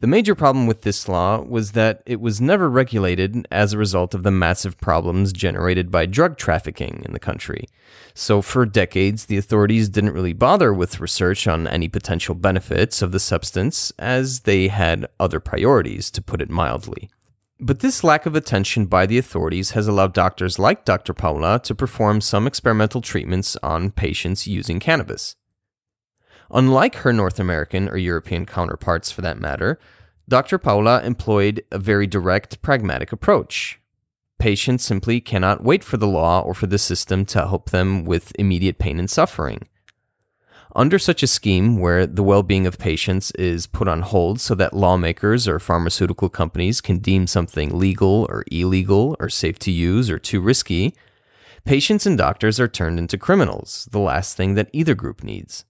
The 0.00 0.08
major 0.08 0.34
problem 0.34 0.66
with 0.66 0.82
this 0.82 1.08
law 1.08 1.40
was 1.40 1.72
that 1.72 2.02
it 2.04 2.20
was 2.20 2.40
never 2.40 2.68
regulated 2.68 3.46
as 3.50 3.72
a 3.72 3.78
result 3.78 4.12
of 4.12 4.22
the 4.22 4.30
massive 4.30 4.78
problems 4.78 5.32
generated 5.32 5.90
by 5.90 6.04
drug 6.04 6.36
trafficking 6.36 7.02
in 7.06 7.12
the 7.14 7.20
country. 7.20 7.68
So, 8.12 8.42
for 8.42 8.66
decades, 8.66 9.26
the 9.26 9.38
authorities 9.38 9.88
didn't 9.88 10.12
really 10.12 10.32
bother 10.32 10.74
with 10.74 11.00
research 11.00 11.46
on 11.46 11.66
any 11.66 11.88
potential 11.88 12.34
benefits 12.34 13.02
of 13.02 13.12
the 13.12 13.20
substance, 13.20 13.92
as 13.98 14.40
they 14.40 14.68
had 14.68 15.06
other 15.18 15.40
priorities, 15.40 16.10
to 16.10 16.20
put 16.20 16.42
it 16.42 16.50
mildly. 16.50 17.08
But 17.60 17.80
this 17.80 18.02
lack 18.02 18.26
of 18.26 18.34
attention 18.34 18.86
by 18.86 19.06
the 19.06 19.18
authorities 19.18 19.70
has 19.70 19.86
allowed 19.86 20.12
doctors 20.12 20.58
like 20.58 20.84
Dr. 20.84 21.14
Paula 21.14 21.60
to 21.60 21.74
perform 21.74 22.20
some 22.20 22.46
experimental 22.46 23.00
treatments 23.00 23.56
on 23.62 23.92
patients 23.92 24.46
using 24.46 24.80
cannabis. 24.80 25.36
Unlike 26.50 26.96
her 26.96 27.12
North 27.12 27.38
American 27.38 27.88
or 27.88 27.96
European 27.96 28.44
counterparts 28.44 29.10
for 29.10 29.22
that 29.22 29.38
matter, 29.38 29.78
Dr. 30.28 30.58
Paula 30.58 31.02
employed 31.02 31.62
a 31.70 31.78
very 31.78 32.06
direct, 32.06 32.60
pragmatic 32.60 33.12
approach. 33.12 33.80
Patients 34.38 34.84
simply 34.84 35.20
cannot 35.20 35.62
wait 35.62 35.84
for 35.84 35.96
the 35.96 36.08
law 36.08 36.40
or 36.40 36.54
for 36.54 36.66
the 36.66 36.78
system 36.78 37.24
to 37.26 37.46
help 37.46 37.70
them 37.70 38.04
with 38.04 38.32
immediate 38.38 38.78
pain 38.78 38.98
and 38.98 39.08
suffering. 39.08 39.68
Under 40.76 40.98
such 40.98 41.22
a 41.22 41.28
scheme, 41.28 41.78
where 41.78 42.04
the 42.04 42.24
well 42.24 42.42
being 42.42 42.66
of 42.66 42.78
patients 42.78 43.30
is 43.32 43.68
put 43.68 43.86
on 43.86 44.02
hold 44.02 44.40
so 44.40 44.56
that 44.56 44.74
lawmakers 44.74 45.46
or 45.46 45.60
pharmaceutical 45.60 46.28
companies 46.28 46.80
can 46.80 46.98
deem 46.98 47.28
something 47.28 47.78
legal 47.78 48.26
or 48.28 48.44
illegal 48.50 49.16
or 49.20 49.28
safe 49.28 49.56
to 49.60 49.70
use 49.70 50.10
or 50.10 50.18
too 50.18 50.40
risky, 50.40 50.92
patients 51.64 52.06
and 52.06 52.18
doctors 52.18 52.58
are 52.58 52.66
turned 52.66 52.98
into 52.98 53.16
criminals, 53.16 53.88
the 53.92 54.00
last 54.00 54.36
thing 54.36 54.54
that 54.54 54.68
either 54.72 54.96
group 54.96 55.22
needs. 55.22 55.64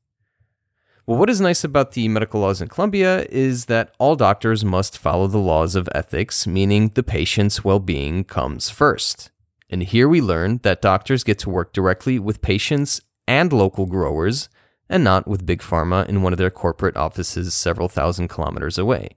Well, 1.06 1.18
what 1.18 1.28
is 1.28 1.38
nice 1.38 1.64
about 1.64 1.92
the 1.92 2.08
medical 2.08 2.40
laws 2.40 2.62
in 2.62 2.68
Colombia 2.68 3.26
is 3.28 3.66
that 3.66 3.94
all 3.98 4.16
doctors 4.16 4.64
must 4.64 4.96
follow 4.96 5.26
the 5.26 5.36
laws 5.36 5.74
of 5.74 5.86
ethics, 5.94 6.46
meaning 6.46 6.88
the 6.88 7.02
patient's 7.02 7.62
well 7.62 7.78
being 7.78 8.24
comes 8.24 8.70
first. 8.70 9.30
And 9.68 9.82
here 9.82 10.08
we 10.08 10.22
learn 10.22 10.60
that 10.62 10.80
doctors 10.80 11.24
get 11.24 11.38
to 11.40 11.50
work 11.50 11.74
directly 11.74 12.18
with 12.18 12.40
patients 12.40 13.02
and 13.28 13.52
local 13.52 13.84
growers 13.84 14.48
and 14.88 15.04
not 15.04 15.26
with 15.26 15.46
Big 15.46 15.60
Pharma 15.60 16.06
in 16.08 16.22
one 16.22 16.32
of 16.32 16.38
their 16.38 16.50
corporate 16.50 16.96
offices 16.96 17.54
several 17.54 17.88
thousand 17.88 18.28
kilometers 18.28 18.78
away. 18.78 19.16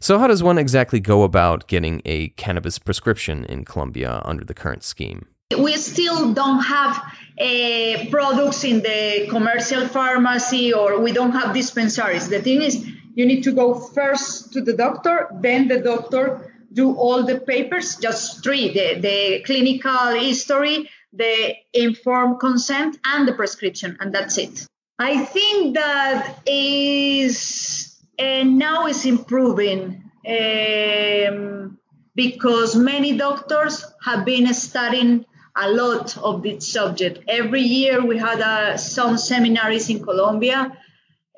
So, 0.00 0.18
how 0.18 0.26
does 0.26 0.42
one 0.42 0.58
exactly 0.58 1.00
go 1.00 1.22
about 1.22 1.66
getting 1.66 2.02
a 2.04 2.28
cannabis 2.30 2.78
prescription 2.78 3.44
in 3.44 3.64
Colombia 3.64 4.22
under 4.24 4.44
the 4.44 4.54
current 4.54 4.82
scheme? 4.82 5.26
We 5.58 5.76
still 5.76 6.32
don't 6.32 6.60
have 6.60 6.96
uh, 7.40 8.06
products 8.10 8.64
in 8.64 8.80
the 8.82 9.26
commercial 9.28 9.86
pharmacy 9.88 10.72
or 10.72 11.00
we 11.00 11.12
don't 11.12 11.32
have 11.32 11.54
dispensaries. 11.54 12.28
The 12.28 12.40
thing 12.40 12.62
is, 12.62 12.86
you 13.14 13.26
need 13.26 13.42
to 13.44 13.52
go 13.52 13.74
first 13.74 14.52
to 14.54 14.60
the 14.60 14.72
doctor, 14.72 15.28
then 15.40 15.68
the 15.68 15.80
doctor 15.80 16.52
do 16.72 16.94
all 16.94 17.22
the 17.22 17.38
papers, 17.38 17.96
just 17.96 18.42
three, 18.42 18.72
the, 18.72 19.00
the 19.00 19.42
clinical 19.44 20.08
history, 20.14 20.90
the 21.16 21.54
informed 21.72 22.40
consent 22.40 22.98
and 23.04 23.26
the 23.26 23.32
prescription, 23.32 23.96
and 24.00 24.14
that's 24.14 24.38
it. 24.38 24.66
I 24.98 25.24
think 25.24 25.74
that 25.74 26.40
is 26.46 27.96
uh, 28.18 28.44
now 28.44 28.86
is 28.86 29.04
improving 29.04 30.10
um, 30.26 31.78
because 32.14 32.76
many 32.76 33.16
doctors 33.16 33.84
have 34.04 34.24
been 34.24 34.52
studying 34.54 35.24
a 35.56 35.70
lot 35.70 36.16
of 36.18 36.42
this 36.42 36.72
subject. 36.72 37.24
Every 37.28 37.60
year 37.60 38.04
we 38.04 38.18
had 38.18 38.40
uh, 38.40 38.76
some 38.76 39.18
seminaries 39.18 39.90
in 39.90 40.02
Colombia. 40.02 40.76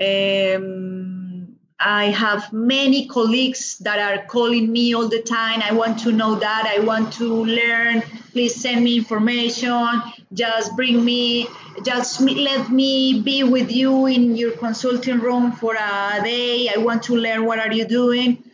Um, 0.01 1.57
I 1.79 2.07
have 2.07 2.53
many 2.53 3.07
colleagues 3.07 3.79
that 3.79 3.99
are 3.99 4.25
calling 4.27 4.73
me 4.73 4.95
all 4.95 5.09
the 5.09 5.23
time. 5.23 5.61
I 5.63 5.73
want 5.73 5.99
to 6.01 6.13
know 6.13 6.37
that. 6.37 6.67
I 6.67 6.81
want 6.81 7.13
to 7.15 7.45
learn. 7.45 8.03
Please 8.37 8.61
send 8.61 8.85
me 8.85 8.99
information. 8.99 10.03
Just 10.31 10.77
bring 10.77 11.03
me, 11.03 11.49
just 11.83 12.21
let 12.21 12.71
me 12.71 13.23
be 13.23 13.43
with 13.45 13.73
you 13.73 14.05
in 14.05 14.37
your 14.37 14.53
consulting 14.53 15.21
room 15.21 15.53
for 15.53 15.75
a 15.75 16.21
day. 16.23 16.69
I 16.69 16.77
want 16.77 17.05
to 17.05 17.17
learn 17.17 17.47
what 17.47 17.59
are 17.59 17.73
you 17.73 17.87
doing. 17.87 18.45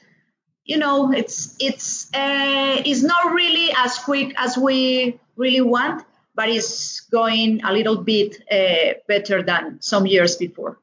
You 0.64 0.76
know, 0.76 1.10
it's 1.10 1.56
it's 1.58 2.14
uh, 2.14 2.80
it's 2.86 3.02
not 3.02 3.32
really 3.32 3.74
as 3.76 3.98
quick 3.98 4.32
as 4.36 4.56
we 4.56 5.18
really 5.34 5.62
want, 5.62 6.04
but 6.36 6.48
it's 6.48 7.00
going 7.00 7.64
a 7.64 7.72
little 7.72 7.96
bit 7.96 8.40
uh, 8.52 9.00
better 9.08 9.42
than 9.42 9.82
some 9.82 10.06
years 10.06 10.36
before. 10.36 10.78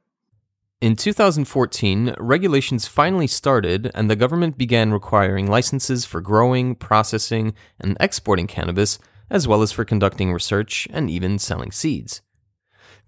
In 0.82 0.96
2014, 0.96 2.16
regulations 2.20 2.88
finally 2.88 3.28
started 3.28 3.92
and 3.94 4.10
the 4.10 4.16
government 4.16 4.58
began 4.58 4.94
requiring 4.94 5.46
licenses 5.46 6.06
for 6.06 6.22
growing, 6.22 6.74
processing, 6.74 7.54
and 7.82 7.98
exporting 8.00 8.48
cannabis, 8.48 8.98
as 9.30 9.46
well 9.46 9.62
as 9.62 9.74
for 9.74 9.84
conducting 9.84 10.32
research 10.32 10.88
and 10.94 11.10
even 11.10 11.38
selling 11.38 11.74
seeds. 11.74 12.22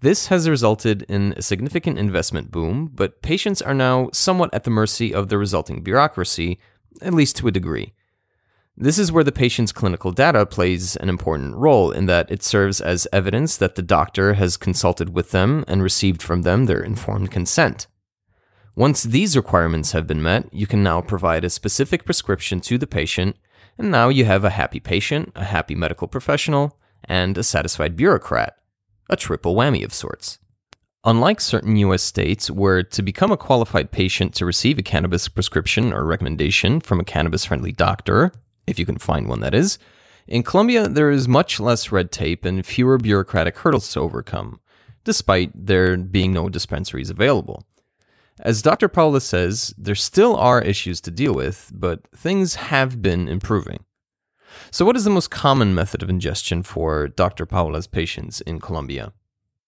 This 0.00 0.26
has 0.26 0.50
resulted 0.50 1.00
in 1.08 1.32
a 1.34 1.40
significant 1.40 1.98
investment 1.98 2.50
boom, 2.50 2.90
but 2.92 3.22
patients 3.22 3.62
are 3.62 3.72
now 3.72 4.10
somewhat 4.12 4.52
at 4.52 4.64
the 4.64 4.70
mercy 4.70 5.14
of 5.14 5.30
the 5.30 5.38
resulting 5.38 5.82
bureaucracy, 5.82 6.58
at 7.00 7.14
least 7.14 7.36
to 7.38 7.48
a 7.48 7.52
degree. 7.52 7.94
This 8.76 8.98
is 8.98 9.12
where 9.12 9.24
the 9.24 9.32
patient's 9.32 9.70
clinical 9.70 10.12
data 10.12 10.46
plays 10.46 10.96
an 10.96 11.10
important 11.10 11.54
role 11.56 11.90
in 11.90 12.06
that 12.06 12.30
it 12.30 12.42
serves 12.42 12.80
as 12.80 13.06
evidence 13.12 13.56
that 13.58 13.74
the 13.74 13.82
doctor 13.82 14.34
has 14.34 14.56
consulted 14.56 15.10
with 15.10 15.30
them 15.30 15.64
and 15.68 15.82
received 15.82 16.22
from 16.22 16.42
them 16.42 16.64
their 16.64 16.82
informed 16.82 17.30
consent. 17.30 17.86
Once 18.74 19.02
these 19.02 19.36
requirements 19.36 19.92
have 19.92 20.06
been 20.06 20.22
met, 20.22 20.52
you 20.54 20.66
can 20.66 20.82
now 20.82 21.02
provide 21.02 21.44
a 21.44 21.50
specific 21.50 22.06
prescription 22.06 22.60
to 22.62 22.78
the 22.78 22.86
patient, 22.86 23.36
and 23.76 23.90
now 23.90 24.08
you 24.08 24.24
have 24.24 24.44
a 24.44 24.50
happy 24.50 24.80
patient, 24.80 25.30
a 25.36 25.44
happy 25.44 25.74
medical 25.74 26.08
professional, 26.08 26.78
and 27.04 27.36
a 27.36 27.42
satisfied 27.42 27.94
bureaucrat. 27.94 28.56
A 29.10 29.16
triple 29.16 29.54
whammy 29.54 29.84
of 29.84 29.92
sorts. 29.92 30.38
Unlike 31.04 31.42
certain 31.42 31.76
US 31.76 32.02
states 32.02 32.50
where 32.50 32.82
to 32.82 33.02
become 33.02 33.30
a 33.30 33.36
qualified 33.36 33.90
patient 33.90 34.34
to 34.36 34.46
receive 34.46 34.78
a 34.78 34.82
cannabis 34.82 35.28
prescription 35.28 35.92
or 35.92 36.04
recommendation 36.04 36.80
from 36.80 37.00
a 37.00 37.04
cannabis 37.04 37.44
friendly 37.44 37.72
doctor, 37.72 38.32
if 38.66 38.78
you 38.78 38.86
can 38.86 38.98
find 38.98 39.28
one 39.28 39.40
that 39.40 39.54
is, 39.54 39.78
in 40.26 40.42
Colombia 40.42 40.88
there 40.88 41.10
is 41.10 41.26
much 41.26 41.58
less 41.58 41.92
red 41.92 42.10
tape 42.12 42.44
and 42.44 42.64
fewer 42.64 42.98
bureaucratic 42.98 43.58
hurdles 43.58 43.92
to 43.92 44.00
overcome, 44.00 44.60
despite 45.04 45.50
there 45.54 45.96
being 45.96 46.32
no 46.32 46.48
dispensaries 46.48 47.10
available. 47.10 47.64
As 48.40 48.62
Dr. 48.62 48.88
Paula 48.88 49.20
says, 49.20 49.74
there 49.76 49.94
still 49.94 50.36
are 50.36 50.62
issues 50.62 51.00
to 51.02 51.10
deal 51.10 51.34
with, 51.34 51.70
but 51.72 52.08
things 52.16 52.56
have 52.56 53.02
been 53.02 53.28
improving. 53.28 53.84
So, 54.70 54.84
what 54.84 54.96
is 54.96 55.04
the 55.04 55.10
most 55.10 55.30
common 55.30 55.74
method 55.74 56.02
of 56.02 56.10
ingestion 56.10 56.62
for 56.62 57.08
Dr. 57.08 57.46
Paula's 57.46 57.86
patients 57.86 58.40
in 58.42 58.60
Colombia? 58.60 59.12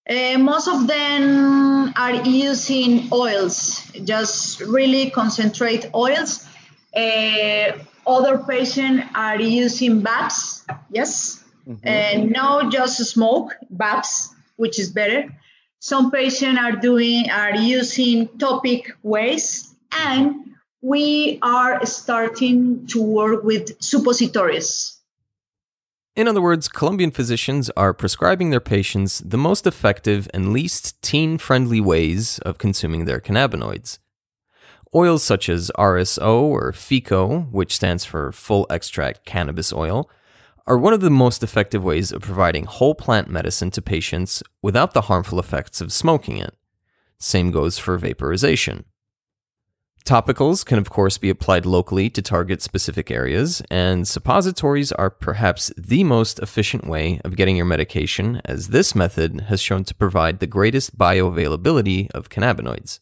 Uh, 0.07 0.37
most 0.37 0.67
of 0.67 0.87
them 0.87 1.91
are 1.95 2.13
using 2.25 3.09
oils, 3.11 3.81
just 4.03 4.61
really 4.61 5.09
concentrate 5.09 5.89
oils. 5.95 6.47
Uh, 6.95 7.71
other 8.07 8.37
patients 8.37 9.03
are 9.15 9.39
using 9.39 10.01
vapes, 10.01 10.65
yes, 10.91 11.43
mm-hmm. 11.67 11.87
and 11.87 12.31
no 12.31 12.69
just 12.69 12.97
smoke 13.05 13.55
vapes, 13.73 14.29
which 14.55 14.79
is 14.79 14.91
better. 14.91 15.33
Some 15.79 16.11
patients 16.11 16.59
are 16.59 16.73
doing 16.73 17.29
are 17.29 17.55
using 17.55 18.27
topic 18.39 18.91
ways, 19.03 19.73
and 19.91 20.55
we 20.81 21.39
are 21.41 21.85
starting 21.85 22.87
to 22.87 23.01
work 23.01 23.43
with 23.43 23.81
suppositories. 23.81 24.95
In 26.15 26.29
other 26.29 26.41
words, 26.41 26.69
Colombian 26.69 27.11
physicians 27.11 27.69
are 27.75 27.93
prescribing 27.93 28.49
their 28.49 28.61
patients 28.61 29.19
the 29.19 29.37
most 29.37 29.67
effective 29.67 30.29
and 30.33 30.53
least 30.53 31.01
teen 31.01 31.37
friendly 31.37 31.81
ways 31.81 32.39
of 32.39 32.57
consuming 32.57 33.03
their 33.03 33.19
cannabinoids. 33.19 33.99
Oils 34.95 35.23
such 35.23 35.49
as 35.49 35.71
RSO 35.77 36.43
or 36.43 36.71
FECO, 36.71 37.51
which 37.51 37.75
stands 37.75 38.05
for 38.05 38.31
full 38.31 38.65
extract 38.69 39.25
cannabis 39.25 39.73
oil, 39.73 40.09
are 40.65 40.77
one 40.77 40.93
of 40.93 41.01
the 41.01 41.09
most 41.09 41.43
effective 41.43 41.83
ways 41.83 42.13
of 42.13 42.21
providing 42.21 42.63
whole 42.63 42.95
plant 42.95 43.29
medicine 43.29 43.71
to 43.71 43.81
patients 43.81 44.41
without 44.61 44.93
the 44.93 45.01
harmful 45.01 45.37
effects 45.37 45.81
of 45.81 45.91
smoking 45.91 46.37
it. 46.37 46.55
Same 47.19 47.51
goes 47.51 47.77
for 47.77 47.97
vaporization. 47.97 48.85
Topicals 50.05 50.65
can, 50.65 50.77
of 50.77 50.89
course, 50.89 51.17
be 51.17 51.29
applied 51.29 51.65
locally 51.65 52.09
to 52.11 52.21
target 52.21 52.61
specific 52.61 53.11
areas, 53.11 53.61
and 53.69 54.07
suppositories 54.07 54.93
are 54.93 55.09
perhaps 55.09 55.73
the 55.77 56.05
most 56.05 56.39
efficient 56.39 56.87
way 56.87 57.19
of 57.25 57.35
getting 57.35 57.57
your 57.57 57.65
medication, 57.65 58.41
as 58.45 58.69
this 58.69 58.95
method 58.95 59.41
has 59.49 59.59
shown 59.59 59.83
to 59.83 59.95
provide 59.95 60.39
the 60.39 60.47
greatest 60.47 60.97
bioavailability 60.97 62.09
of 62.11 62.29
cannabinoids. 62.29 62.99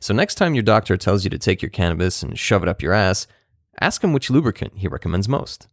So, 0.00 0.14
next 0.14 0.36
time 0.36 0.54
your 0.54 0.62
doctor 0.62 0.96
tells 0.96 1.24
you 1.24 1.30
to 1.30 1.38
take 1.38 1.62
your 1.62 1.70
cannabis 1.70 2.22
and 2.22 2.38
shove 2.38 2.62
it 2.62 2.68
up 2.68 2.82
your 2.82 2.92
ass, 2.92 3.26
ask 3.80 4.02
him 4.02 4.12
which 4.12 4.30
lubricant 4.30 4.78
he 4.78 4.88
recommends 4.88 5.28
most. 5.28 5.68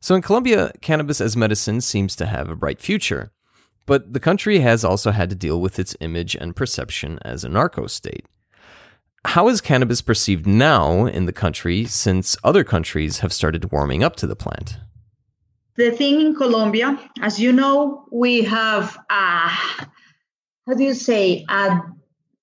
So, 0.00 0.14
in 0.14 0.22
Colombia, 0.22 0.72
cannabis 0.80 1.20
as 1.20 1.36
medicine 1.36 1.80
seems 1.80 2.14
to 2.16 2.26
have 2.26 2.48
a 2.48 2.56
bright 2.56 2.80
future, 2.80 3.32
but 3.86 4.12
the 4.12 4.20
country 4.20 4.60
has 4.60 4.84
also 4.84 5.10
had 5.10 5.30
to 5.30 5.36
deal 5.36 5.60
with 5.60 5.78
its 5.78 5.96
image 6.00 6.34
and 6.34 6.54
perception 6.54 7.18
as 7.22 7.44
a 7.44 7.48
narco 7.48 7.86
state. 7.86 8.26
How 9.24 9.48
is 9.48 9.60
cannabis 9.60 10.02
perceived 10.02 10.46
now 10.46 11.06
in 11.06 11.26
the 11.26 11.32
country 11.32 11.84
since 11.84 12.36
other 12.44 12.62
countries 12.62 13.18
have 13.18 13.32
started 13.32 13.72
warming 13.72 14.04
up 14.04 14.14
to 14.16 14.26
the 14.26 14.36
plant? 14.36 14.78
The 15.76 15.90
thing 15.90 16.20
in 16.20 16.34
Colombia, 16.34 16.98
as 17.20 17.40
you 17.40 17.52
know, 17.52 18.06
we 18.10 18.42
have 18.44 18.96
a 19.10 19.48
how 20.66 20.74
do 20.74 20.82
you 20.82 20.94
say 20.94 21.44
a 21.48 21.80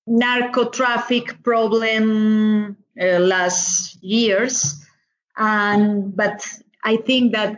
narco 0.06 0.68
traffic 0.68 1.42
problem 1.42 2.76
uh, 3.00 3.18
last 3.18 4.02
years, 4.02 4.84
and 5.36 6.14
but 6.16 6.46
I 6.82 6.96
think 6.96 7.32
that 7.32 7.56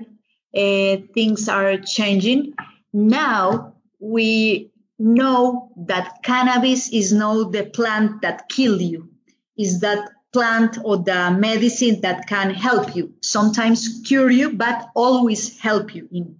uh, 0.56 0.96
things 1.14 1.48
are 1.48 1.78
changing. 1.78 2.54
Now. 2.92 3.72
We 3.98 4.72
know 4.98 5.72
that 5.88 6.22
cannabis 6.22 6.92
is 6.92 7.14
not 7.14 7.50
the 7.50 7.64
plant 7.64 8.20
that 8.20 8.46
kill 8.50 8.80
you. 8.80 9.08
Is 9.56 9.80
that 9.80 10.10
plant 10.36 10.78
or 10.84 10.98
the 10.98 11.30
medicine 11.30 12.00
that 12.02 12.26
can 12.26 12.50
help 12.50 12.94
you. 12.94 13.14
Sometimes 13.22 14.02
cure 14.04 14.30
you 14.30 14.52
but 14.52 14.88
always 14.94 15.58
help 15.58 15.94
you 15.94 16.06
in 16.12 16.36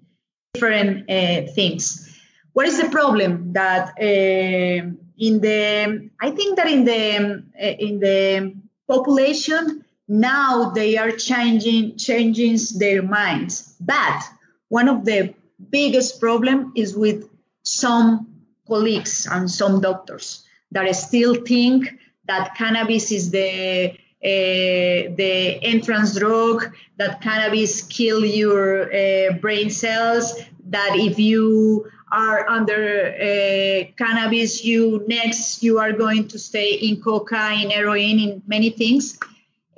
different 0.52 1.10
uh, 1.10 1.50
things. 1.52 2.14
What 2.52 2.66
is 2.66 2.78
the 2.78 2.90
problem 2.90 3.54
that 3.54 3.94
uh, 3.98 4.90
in 5.18 5.40
the 5.40 6.10
i 6.20 6.30
think 6.30 6.56
that 6.56 6.68
in 6.68 6.84
the 6.84 7.42
uh, 7.60 7.76
in 7.78 7.98
the 8.00 8.54
population 8.88 9.84
now 10.08 10.70
they 10.70 10.96
are 10.96 11.10
changing 11.10 11.96
changing 11.96 12.58
their 12.76 13.02
minds. 13.02 13.74
But 13.80 14.22
one 14.68 14.88
of 14.88 15.04
the 15.04 15.34
biggest 15.70 16.20
problem 16.20 16.72
is 16.76 16.96
with 16.96 17.28
some 17.62 18.26
colleagues 18.68 19.26
and 19.30 19.50
some 19.50 19.80
doctors 19.80 20.44
that 20.70 20.94
still 20.94 21.34
think 21.44 21.98
that 22.26 22.54
cannabis 22.56 23.10
is 23.12 23.30
the 23.30 23.90
uh, 24.24 25.14
the 25.16 25.58
entrance 25.62 26.18
drug, 26.18 26.72
that 26.96 27.20
cannabis 27.20 27.82
kill 27.82 28.24
your 28.24 28.92
uh, 28.92 29.32
brain 29.40 29.70
cells, 29.70 30.34
that 30.64 30.92
if 30.94 31.18
you 31.18 31.88
are 32.12 32.48
under 32.48 33.14
uh, 33.14 33.92
cannabis, 33.96 34.64
you 34.64 35.04
next 35.08 35.62
you 35.62 35.78
are 35.78 35.92
going 35.92 36.28
to 36.28 36.38
stay 36.38 36.74
in 36.74 37.00
cocaine, 37.00 37.70
heroin, 37.70 38.18
in 38.18 38.42
many 38.46 38.70
things. 38.70 39.18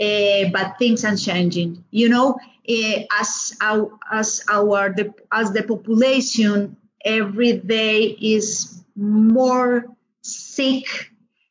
Uh, 0.01 0.49
but 0.53 0.79
things 0.79 1.05
are 1.05 1.17
changing. 1.17 1.85
You 1.91 2.09
know, 2.09 2.39
uh, 2.69 3.01
as 3.19 3.57
our, 3.61 3.91
as 4.13 4.45
our 4.49 4.95
the, 4.95 5.13
as 5.33 5.53
the 5.53 5.65
population 5.65 6.77
every 7.05 7.55
day 7.55 8.05
is 8.05 8.85
more 8.95 9.87
sick 10.23 11.11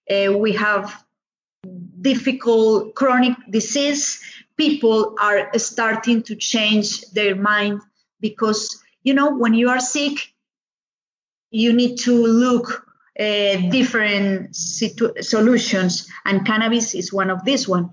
uh, 0.10 0.32
we 0.38 0.54
have 0.54 1.04
difficult 2.02 2.96
chronic 2.96 3.36
disease, 3.50 4.22
people 4.56 5.16
are 5.20 5.50
starting 5.58 6.24
to 6.24 6.36
change 6.36 7.02
their 7.12 7.36
mind 7.36 7.82
because, 8.22 8.82
you 9.04 9.14
know, 9.14 9.36
when 9.36 9.54
you 9.54 9.70
are 9.70 9.80
sick, 9.80 10.34
you 11.58 11.74
need 11.74 11.98
to 11.98 12.14
look 12.14 12.86
uh, 13.20 13.58
different 13.72 14.56
situ- 14.56 15.14
solutions, 15.22 16.08
and 16.24 16.46
cannabis 16.46 16.94
is 16.94 17.12
one 17.12 17.32
of 17.32 17.44
these 17.46 17.68
one. 17.68 17.90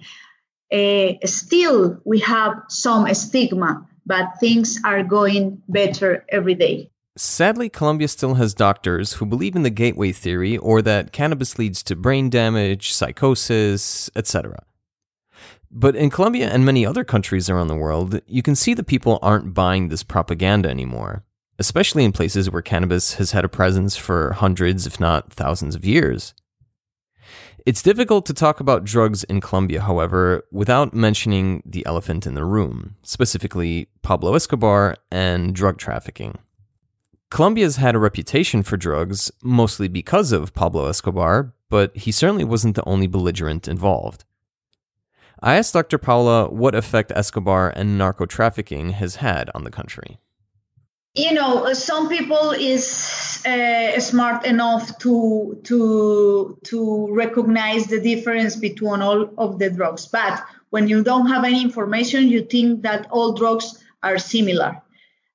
Uh, 0.71 1.13
still, 1.25 1.99
we 2.05 2.19
have 2.21 2.53
some 2.69 3.13
stigma, 3.15 3.87
but 4.05 4.27
things 4.39 4.79
are 4.85 5.03
going 5.03 5.63
better 5.69 6.25
every 6.29 6.55
day. 6.55 6.91
Sadly, 7.17 7.69
Colombia 7.71 8.09
still 8.09 8.35
has 8.35 8.55
doctors 8.55 9.15
who 9.15 9.25
believe 9.25 9.57
in 9.57 9.63
the 9.63 9.71
gateway 9.71 10.13
theory 10.13 10.59
or 10.59 10.83
that 10.83 11.13
cannabis 11.13 11.59
leads 11.59 11.83
to 11.85 11.97
brain 11.97 12.29
damage, 12.29 12.93
psychosis, 12.93 14.11
etc. 14.17 14.65
But 15.71 15.97
in 15.97 16.11
Colombia 16.11 16.51
and 16.51 16.67
many 16.67 16.85
other 16.85 17.05
countries 17.05 17.49
around 17.49 17.69
the 17.69 17.77
world, 17.77 18.21
you 18.27 18.43
can 18.43 18.57
see 18.57 18.75
that 18.75 18.87
people 18.87 19.19
aren't 19.23 19.55
buying 19.55 19.89
this 19.89 20.03
propaganda 20.03 20.69
anymore, 20.69 21.25
especially 21.59 22.05
in 22.05 22.13
places 22.13 22.51
where 22.51 22.63
cannabis 22.63 23.15
has 23.15 23.33
had 23.33 23.45
a 23.45 23.49
presence 23.49 23.97
for 23.97 24.33
hundreds, 24.33 24.87
if 24.87 24.99
not 24.99 25.33
thousands 25.33 25.75
of 25.75 25.85
years. 25.85 26.35
It's 27.67 27.83
difficult 27.83 28.27
to 28.27 28.35
talk 28.35 28.61
about 28.61 28.85
drugs 28.85 29.25
in 29.25 29.41
Colombia, 29.41 29.81
however, 29.81 30.45
without 30.53 30.93
mentioning 30.93 31.63
the 31.65 31.85
elephant 31.87 32.27
in 32.27 32.35
the 32.35 32.45
room, 32.45 32.97
specifically 33.03 33.89
Pablo 34.03 34.35
Escobar 34.35 34.97
and 35.11 35.55
drug 35.55 35.79
trafficking. 35.79 36.37
Colombia's 37.31 37.77
had 37.77 37.95
a 37.95 37.99
reputation 37.99 38.63
for 38.63 38.77
drugs, 38.77 39.33
mostly 39.43 39.89
because 39.89 40.31
of 40.31 40.53
Pablo 40.53 40.89
Escobar, 40.89 41.55
but 41.71 41.97
he 41.97 42.13
certainly 42.13 42.45
wasn't 42.45 42.77
the 42.77 42.87
only 42.87 43.07
belligerent 43.07 43.67
involved. 43.67 44.25
I 45.43 45.57
asked 45.57 45.73
Dr. 45.73 45.99
Paula 45.99 46.49
what 46.49 46.75
effect 46.75 47.13
Escobar 47.15 47.71
and 47.71 47.99
narco 47.99 48.27
trafficking 48.27 48.91
has 48.91 49.17
had 49.17 49.51
on 49.55 49.65
the 49.65 49.71
country. 49.71 50.19
You 51.15 51.33
know, 51.33 51.67
uh, 51.67 51.75
some 51.75 52.09
people 52.09 52.51
is 52.51 53.41
uh, 53.47 54.01
smart 54.01 54.45
enough 54.45 54.99
to 54.99 55.61
to 55.63 56.59
to 56.65 57.07
recognize 57.15 57.87
the 57.87 58.01
difference 58.01 58.57
between 58.57 59.01
all 59.01 59.31
of 59.39 59.61
the 59.61 59.71
drugs, 59.71 60.09
but 60.09 60.43
when 60.71 60.89
you 60.89 61.05
don't 61.05 61.29
have 61.29 61.45
any 61.45 61.63
information, 61.63 62.27
you 62.27 62.43
think 62.43 62.83
that 62.83 63.07
all 63.13 63.33
drugs 63.33 63.79
are 64.03 64.19
similar. 64.19 64.83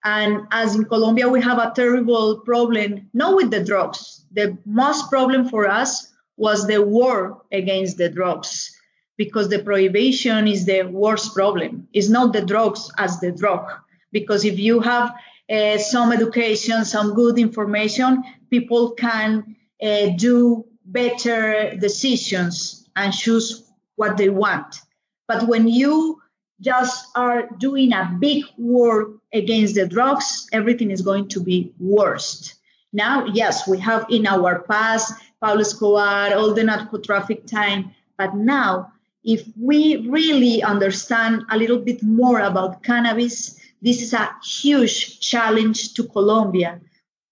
And 0.04 0.48
as 0.52 0.76
in 0.76 0.84
Colombia, 0.84 1.30
we 1.30 1.42
have 1.42 1.60
a 1.60 1.72
terrible 1.74 2.39
problem, 2.39 3.10
not 3.13 3.38
with 3.38 3.50
the 3.50 3.63
drugs. 3.63 4.26
The 4.34 4.58
most 4.65 5.10
problem 5.10 5.48
for 5.48 5.65
us 5.65 6.12
was 6.36 6.68
the 6.68 6.82
war 6.82 7.42
against 7.54 7.98
the 7.98 8.10
drugs 8.10 8.70
because 9.15 9.48
the 9.48 9.60
prohibition 9.60 10.46
is 10.46 10.65
the 10.65 10.84
worst 10.84 11.34
problem. 11.34 11.88
It's 11.94 12.10
not 12.10 12.34
the 12.34 12.42
drugs 12.42 12.92
as 12.98 13.22
the 13.22 13.32
drug. 13.32 13.72
Because 14.12 14.44
if 14.44 14.58
you 14.58 14.80
have 14.80 15.13
uh, 15.50 15.78
some 15.78 16.12
education, 16.12 16.86
some 16.86 17.14
good 17.14 17.40
information, 17.40 18.24
people 18.50 18.92
can 18.92 19.56
uh, 19.82 20.08
do 20.18 20.66
better 20.86 21.76
decisions 21.78 22.88
and 22.96 23.14
choose 23.14 23.70
what 23.96 24.18
they 24.18 24.30
want. 24.30 24.82
But 25.28 25.48
when 25.48 25.68
you 25.68 26.22
just 26.62 27.08
are 27.16 27.48
doing 27.58 27.94
a 27.94 28.16
big 28.20 28.44
war 28.58 29.14
against 29.34 29.76
the 29.76 29.88
drugs, 29.88 30.48
everything 30.52 30.92
is 30.92 31.02
going 31.02 31.28
to 31.30 31.40
be 31.42 31.74
worse. 31.80 32.56
Now, 32.92 33.26
yes, 33.26 33.68
we 33.68 33.78
have 33.80 34.06
in 34.10 34.26
our 34.26 34.64
past 34.64 35.14
Pablo 35.42 35.62
Escobar, 35.62 36.34
all 36.34 36.54
the 36.54 36.64
narco 36.64 36.98
traffic 36.98 37.46
time, 37.46 37.94
but 38.18 38.36
now, 38.36 38.92
if 39.24 39.44
we 39.60 40.08
really 40.10 40.64
understand 40.64 41.44
a 41.50 41.58
little 41.58 41.78
bit 41.78 42.02
more 42.02 42.40
about 42.40 42.84
cannabis, 42.84 43.59
this 43.82 44.02
is 44.02 44.13
a 44.13 44.36
huge 44.44 45.20
challenge 45.20 45.94
to 45.94 46.04
Colombia 46.04 46.82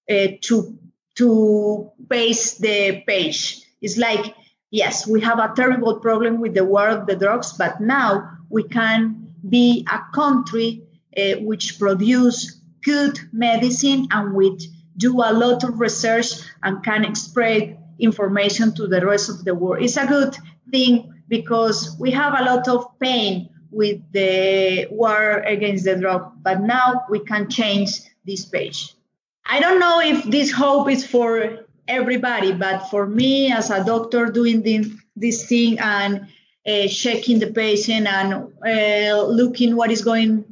uh, 0.10 0.28
to 0.42 0.78
to 1.16 1.92
pace 2.10 2.58
the 2.58 3.04
page. 3.08 3.62
It's 3.82 3.98
like 3.98 4.36
yes, 4.72 5.08
we 5.08 5.22
have 5.22 5.40
a 5.40 5.54
terrible 5.56 6.00
problem 6.00 6.40
with 6.40 6.54
the 6.54 6.66
war 6.66 6.88
of 6.88 7.08
the 7.08 7.16
drugs, 7.16 7.54
but 7.54 7.82
now 7.82 8.38
we 8.50 8.64
can 8.64 9.34
be 9.48 9.86
a 9.92 10.00
country 10.14 10.84
uh, 11.18 11.40
which 11.42 11.80
produce 11.80 12.62
good 12.84 13.20
medicine 13.32 14.08
and 14.12 14.34
which 14.34 14.64
do 14.98 15.22
a 15.22 15.34
lot 15.34 15.64
of 15.64 15.80
research 15.80 16.28
and 16.64 16.84
can 16.84 17.14
spread 17.16 17.78
information 18.00 18.74
to 18.76 18.88
the 18.88 19.06
rest 19.06 19.30
of 19.30 19.44
the 19.44 19.54
world. 19.54 19.84
It's 19.84 19.98
a 19.98 20.06
good 20.06 20.36
thing 20.72 21.14
because 21.28 21.96
we 22.00 22.12
have 22.12 22.34
a 22.40 22.44
lot 22.44 22.68
of 22.68 23.00
pain 23.00 23.50
with 23.72 24.00
the 24.12 24.88
war 24.90 25.40
against 25.40 25.86
the 25.86 25.96
drug, 25.96 26.32
but 26.42 26.62
now 26.62 27.06
we 27.10 27.20
can 27.20 27.50
change 27.50 28.00
this 28.26 28.46
page. 28.46 28.94
I 29.46 29.60
don't 29.60 29.80
know 29.80 30.02
if 30.02 30.24
this 30.24 30.52
hope 30.52 30.90
is 30.90 31.06
for 31.06 31.66
everybody, 31.88 32.52
but 32.52 32.90
for 32.90 33.06
me 33.06 33.52
as 33.52 33.70
a 33.70 33.84
doctor 33.84 34.28
doing 34.28 34.62
the, 34.62 34.92
this 35.16 35.48
thing 35.48 35.80
and 35.80 36.28
uh, 36.68 36.88
checking 36.88 37.40
the 37.40 37.48
patient 37.48 38.08
and 38.08 38.52
uh, 38.66 39.26
looking 39.26 39.76
what 39.76 39.90
is 39.90 40.04
going 40.04 40.44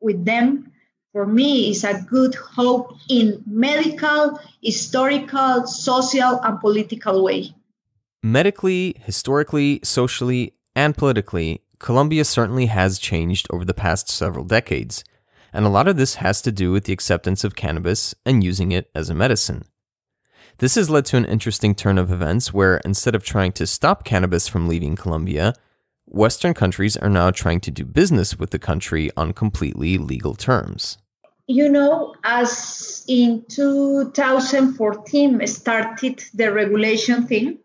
with 0.00 0.24
them, 0.24 0.70
for 1.12 1.26
me 1.26 1.70
is 1.70 1.84
a 1.84 2.04
good 2.10 2.34
hope 2.34 2.94
in 3.08 3.42
medical, 3.46 4.38
historical, 4.62 5.66
social, 5.66 6.40
and 6.42 6.60
political 6.60 7.22
way. 7.22 7.54
Medically, 8.22 8.96
historically, 9.00 9.80
socially, 9.82 10.54
and 10.74 10.96
politically, 10.96 11.62
Colombia 11.82 12.24
certainly 12.24 12.66
has 12.66 12.96
changed 12.96 13.48
over 13.50 13.64
the 13.64 13.74
past 13.74 14.08
several 14.08 14.44
decades, 14.44 15.02
and 15.52 15.66
a 15.66 15.68
lot 15.68 15.88
of 15.88 15.96
this 15.96 16.14
has 16.14 16.40
to 16.40 16.52
do 16.52 16.70
with 16.70 16.84
the 16.84 16.92
acceptance 16.92 17.42
of 17.42 17.56
cannabis 17.56 18.14
and 18.24 18.44
using 18.44 18.70
it 18.70 18.88
as 18.94 19.10
a 19.10 19.14
medicine. 19.14 19.64
This 20.58 20.76
has 20.76 20.88
led 20.88 21.06
to 21.06 21.16
an 21.16 21.24
interesting 21.24 21.74
turn 21.74 21.98
of 21.98 22.12
events 22.12 22.54
where 22.54 22.76
instead 22.84 23.16
of 23.16 23.24
trying 23.24 23.50
to 23.54 23.66
stop 23.66 24.04
cannabis 24.04 24.46
from 24.46 24.68
leaving 24.68 24.94
Colombia, 24.94 25.54
Western 26.06 26.54
countries 26.54 26.96
are 26.96 27.08
now 27.08 27.32
trying 27.32 27.58
to 27.62 27.72
do 27.72 27.84
business 27.84 28.38
with 28.38 28.50
the 28.50 28.60
country 28.60 29.10
on 29.16 29.32
completely 29.32 29.98
legal 29.98 30.36
terms. 30.36 30.98
You 31.48 31.68
know, 31.68 32.14
as 32.22 33.04
in 33.08 33.44
2014 33.48 35.44
started 35.48 36.24
the 36.32 36.52
regulation 36.52 37.26
thing, 37.26 37.58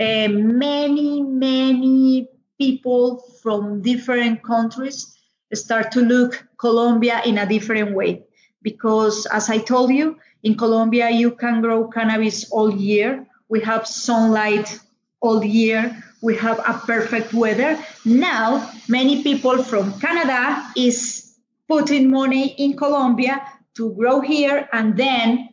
uh, 0.00 0.26
many, 0.26 1.22
many 1.22 2.26
people 2.58 3.18
from 3.42 3.82
different 3.82 4.42
countries 4.42 5.16
start 5.54 5.92
to 5.92 6.00
look 6.00 6.46
Colombia 6.58 7.20
in 7.24 7.38
a 7.38 7.46
different 7.46 7.94
way. 7.94 8.22
Because 8.62 9.26
as 9.26 9.50
I 9.50 9.58
told 9.58 9.90
you, 9.90 10.18
in 10.42 10.56
Colombia, 10.56 11.10
you 11.10 11.32
can 11.32 11.60
grow 11.60 11.88
cannabis 11.88 12.50
all 12.50 12.72
year. 12.72 13.26
We 13.48 13.60
have 13.60 13.86
sunlight 13.86 14.78
all 15.20 15.44
year. 15.44 16.02
We 16.20 16.36
have 16.36 16.58
a 16.60 16.74
perfect 16.86 17.32
weather. 17.34 17.78
Now, 18.04 18.70
many 18.88 19.22
people 19.22 19.62
from 19.62 19.98
Canada 20.00 20.64
is 20.76 21.36
putting 21.68 22.10
money 22.10 22.54
in 22.58 22.76
Colombia 22.76 23.42
to 23.74 23.94
grow 23.94 24.20
here 24.20 24.68
and 24.72 24.96
then 24.96 25.48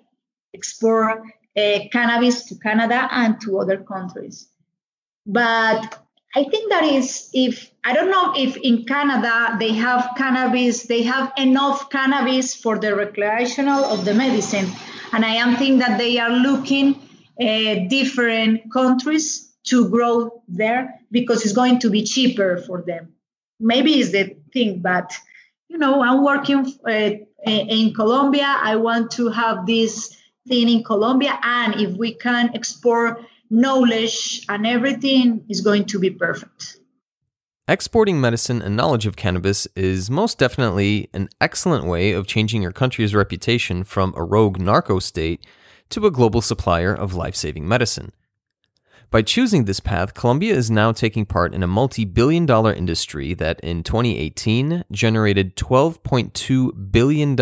export 0.54 1.22
uh, 1.58 1.80
cannabis 1.92 2.46
to 2.46 2.56
Canada 2.56 3.08
and 3.12 3.40
to 3.42 3.60
other 3.60 3.78
countries. 3.78 4.50
But 5.26 6.00
I 6.36 6.44
think 6.44 6.70
that 6.70 6.84
is 6.84 7.30
if 7.34 7.72
I 7.84 7.94
don't 7.94 8.12
know 8.12 8.34
if 8.38 8.56
in 8.58 8.86
Canada 8.86 9.58
they 9.60 9.74
have 9.74 10.12
cannabis, 10.15 10.84
they 10.84 11.02
have 11.04 11.34
enough 11.38 11.89
cannabis 11.89 12.54
for 12.54 12.78
the 12.78 12.96
recreational 12.96 13.84
of 13.86 14.06
the 14.06 14.13
medicine, 14.13 14.70
and 15.12 15.26
I 15.26 15.36
am 15.36 15.56
thinking 15.56 15.80
that 15.80 15.98
they 15.98 16.20
are 16.20 16.30
looking 16.30 16.96
uh, 17.42 17.88
different 17.89 18.72
countries 18.72 19.50
to 19.65 19.89
grow 19.89 20.44
there 20.48 21.00
because 21.12 21.44
it's 21.44 21.54
going 21.54 21.80
to 21.80 21.89
be 21.89 22.04
cheaper 22.04 22.58
for 22.58 22.84
them. 22.84 23.13
Maybe 23.60 24.00
is 24.00 24.12
the 24.12 24.36
thing, 24.54 24.80
but 24.80 25.12
you 25.68 25.80
know, 25.80 26.04
I'm 26.04 26.24
working 26.24 26.65
uh, 26.88 27.12
in 27.46 27.94
Colombia. 27.94 28.56
I 28.62 28.76
want 28.76 29.12
to 29.12 29.30
have 29.30 29.65
this 29.65 30.15
thing 30.48 30.70
in 30.70 30.84
Colombia, 30.84 31.39
and 31.42 31.82
if 31.82 31.98
we 31.98 32.13
can 32.13 32.52
export 32.54 33.26
knowledge 33.50 34.46
and 34.50 34.66
everything 34.66 35.46
is 35.50 35.62
going 35.62 35.86
to 35.86 36.00
be 36.00 36.10
perfect. 36.10 36.78
Exporting 37.68 38.20
medicine 38.20 38.62
and 38.62 38.76
knowledge 38.76 39.06
of 39.06 39.16
cannabis 39.16 39.68
is 39.76 40.10
most 40.10 40.40
definitely 40.40 41.10
an 41.14 41.30
excellent 41.40 41.86
way 41.86 42.14
of 42.14 42.26
changing 42.26 42.64
your 42.64 42.72
country's 42.72 43.14
reputation 43.14 43.84
from 43.84 44.14
a 44.18 44.24
rogue 44.24 44.60
narco 44.60 44.98
state 44.98 45.46
to 45.90 46.06
a 46.06 46.12
global 46.12 46.42
supplier 46.42 46.94
of 46.94 47.14
life 47.14 47.36
saving 47.36 47.68
medicine. 47.68 48.12
By 49.12 49.24
choosing 49.24 49.66
this 49.66 49.80
path, 49.80 50.14
Colombia 50.14 50.54
is 50.54 50.70
now 50.70 50.92
taking 50.92 51.26
part 51.26 51.54
in 51.56 51.64
a 51.64 51.68
multi 51.68 52.06
billion 52.06 52.46
dollar 52.46 52.72
industry 52.74 53.34
that 53.36 53.60
in 53.62 53.82
2018 53.84 54.84
generated 54.92 55.56
$12.2 55.56 56.92
billion 56.92 57.36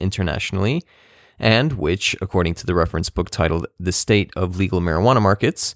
internationally 0.00 0.82
and 1.42 1.72
which, 1.72 2.16
according 2.22 2.54
to 2.54 2.64
the 2.64 2.74
reference 2.74 3.10
book 3.10 3.28
titled 3.28 3.66
The 3.78 3.92
State 3.92 4.30
of 4.36 4.56
Legal 4.56 4.80
Marijuana 4.80 5.20
Markets, 5.20 5.74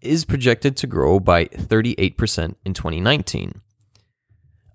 is 0.00 0.24
projected 0.24 0.74
to 0.78 0.86
grow 0.86 1.20
by 1.20 1.44
38% 1.44 2.54
in 2.64 2.74
2019. 2.74 3.60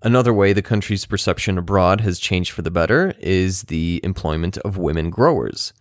Another 0.00 0.32
way 0.32 0.52
the 0.52 0.62
country's 0.62 1.06
perception 1.06 1.58
abroad 1.58 2.02
has 2.02 2.20
changed 2.20 2.52
for 2.52 2.62
the 2.62 2.70
better 2.70 3.14
is 3.18 3.64
the 3.64 4.00
employment 4.04 4.56
of 4.58 4.78
women 4.78 5.10
growers. 5.10 5.72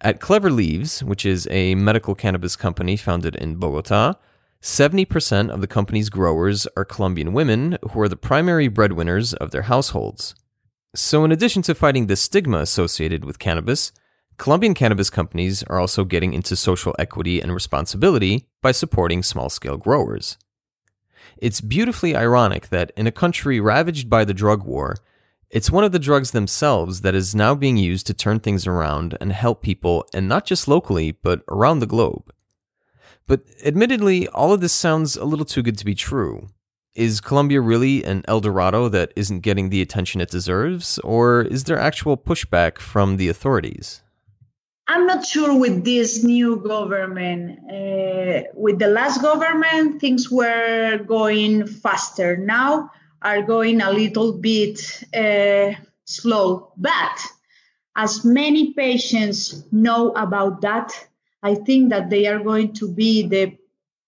At 0.00 0.20
Clever 0.20 0.50
Leaves, 0.50 1.02
which 1.02 1.26
is 1.26 1.48
a 1.50 1.74
medical 1.74 2.14
cannabis 2.14 2.54
company 2.54 2.96
founded 2.96 3.34
in 3.34 3.56
Bogota, 3.56 4.14
70% 4.62 5.50
of 5.50 5.60
the 5.60 5.66
company's 5.66 6.08
growers 6.08 6.68
are 6.76 6.84
Colombian 6.84 7.32
women 7.32 7.78
who 7.90 8.00
are 8.00 8.08
the 8.08 8.16
primary 8.16 8.68
breadwinners 8.68 9.34
of 9.34 9.50
their 9.50 9.62
households. 9.62 10.36
So, 10.94 11.24
in 11.24 11.32
addition 11.32 11.62
to 11.62 11.74
fighting 11.74 12.06
the 12.06 12.16
stigma 12.16 12.58
associated 12.58 13.24
with 13.24 13.38
cannabis, 13.38 13.92
Colombian 14.36 14.74
cannabis 14.74 15.08
companies 15.08 15.62
are 15.64 15.78
also 15.78 16.04
getting 16.04 16.34
into 16.34 16.54
social 16.54 16.94
equity 16.98 17.40
and 17.40 17.54
responsibility 17.54 18.46
by 18.60 18.72
supporting 18.72 19.22
small 19.22 19.48
scale 19.48 19.78
growers. 19.78 20.36
It's 21.38 21.62
beautifully 21.62 22.14
ironic 22.14 22.68
that 22.68 22.92
in 22.94 23.06
a 23.06 23.12
country 23.12 23.58
ravaged 23.58 24.10
by 24.10 24.24
the 24.26 24.34
drug 24.34 24.64
war, 24.64 24.96
it's 25.48 25.70
one 25.70 25.84
of 25.84 25.92
the 25.92 25.98
drugs 25.98 26.32
themselves 26.32 27.00
that 27.00 27.14
is 27.14 27.34
now 27.34 27.54
being 27.54 27.76
used 27.78 28.06
to 28.08 28.14
turn 28.14 28.40
things 28.40 28.66
around 28.66 29.16
and 29.20 29.32
help 29.32 29.62
people, 29.62 30.06
and 30.12 30.28
not 30.28 30.44
just 30.44 30.68
locally, 30.68 31.12
but 31.12 31.42
around 31.50 31.78
the 31.78 31.86
globe. 31.86 32.32
But 33.26 33.44
admittedly, 33.64 34.28
all 34.28 34.52
of 34.52 34.60
this 34.60 34.72
sounds 34.72 35.16
a 35.16 35.24
little 35.24 35.44
too 35.46 35.62
good 35.62 35.78
to 35.78 35.84
be 35.84 35.94
true. 35.94 36.48
Is 36.94 37.22
Colombia 37.22 37.62
really 37.62 38.04
an 38.04 38.22
El 38.28 38.40
Dorado 38.40 38.90
that 38.90 39.14
isn't 39.16 39.40
getting 39.40 39.70
the 39.70 39.80
attention 39.80 40.20
it 40.20 40.30
deserves, 40.30 40.98
or 40.98 41.40
is 41.40 41.64
there 41.64 41.78
actual 41.78 42.18
pushback 42.18 42.78
from 42.78 43.16
the 43.16 43.30
authorities? 43.30 44.02
I'm 44.88 45.06
not 45.06 45.24
sure 45.24 45.58
with 45.58 45.84
this 45.84 46.22
new 46.22 46.56
government. 46.56 47.60
Uh, 47.60 48.42
with 48.54 48.78
the 48.78 48.88
last 48.88 49.22
government, 49.22 50.02
things 50.02 50.30
were 50.30 50.98
going 50.98 51.66
faster. 51.66 52.36
Now 52.36 52.90
are 53.22 53.40
going 53.40 53.80
a 53.80 53.90
little 53.90 54.34
bit 54.34 55.02
uh, 55.16 55.72
slow. 56.04 56.72
But 56.76 57.24
as 57.96 58.22
many 58.22 58.74
patients 58.74 59.64
know 59.72 60.10
about 60.10 60.60
that, 60.60 60.92
I 61.42 61.54
think 61.54 61.88
that 61.88 62.10
they 62.10 62.26
are 62.26 62.40
going 62.40 62.74
to 62.74 62.92
be 62.92 63.26
the 63.26 63.56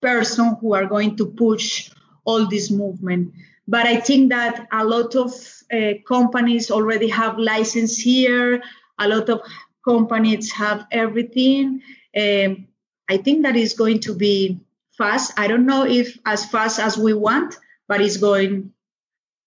person 0.03 0.57
who 0.61 0.75
are 0.75 0.85
going 0.85 1.16
to 1.16 1.25
push 1.25 1.90
all 2.24 2.46
this 2.46 2.70
movement. 2.70 3.32
But 3.66 3.87
I 3.87 3.96
think 3.96 4.30
that 4.30 4.68
a 4.72 4.84
lot 4.84 5.14
of 5.16 5.32
uh, 5.72 5.94
companies 6.06 6.70
already 6.70 7.08
have 7.08 7.38
license 7.38 7.96
here. 7.96 8.62
A 8.98 9.08
lot 9.08 9.28
of 9.28 9.40
companies 9.87 10.52
have 10.52 10.87
everything. 10.90 11.82
Um, 12.16 12.68
I 13.08 13.16
think 13.18 13.42
that 13.42 13.56
is 13.56 13.74
going 13.74 14.00
to 14.00 14.14
be 14.14 14.60
fast. 14.96 15.32
I 15.38 15.46
don't 15.46 15.66
know 15.66 15.84
if 15.84 16.18
as 16.26 16.44
fast 16.46 16.78
as 16.78 16.96
we 16.96 17.12
want, 17.12 17.56
but 17.88 18.00
it's 18.00 18.16
going 18.16 18.72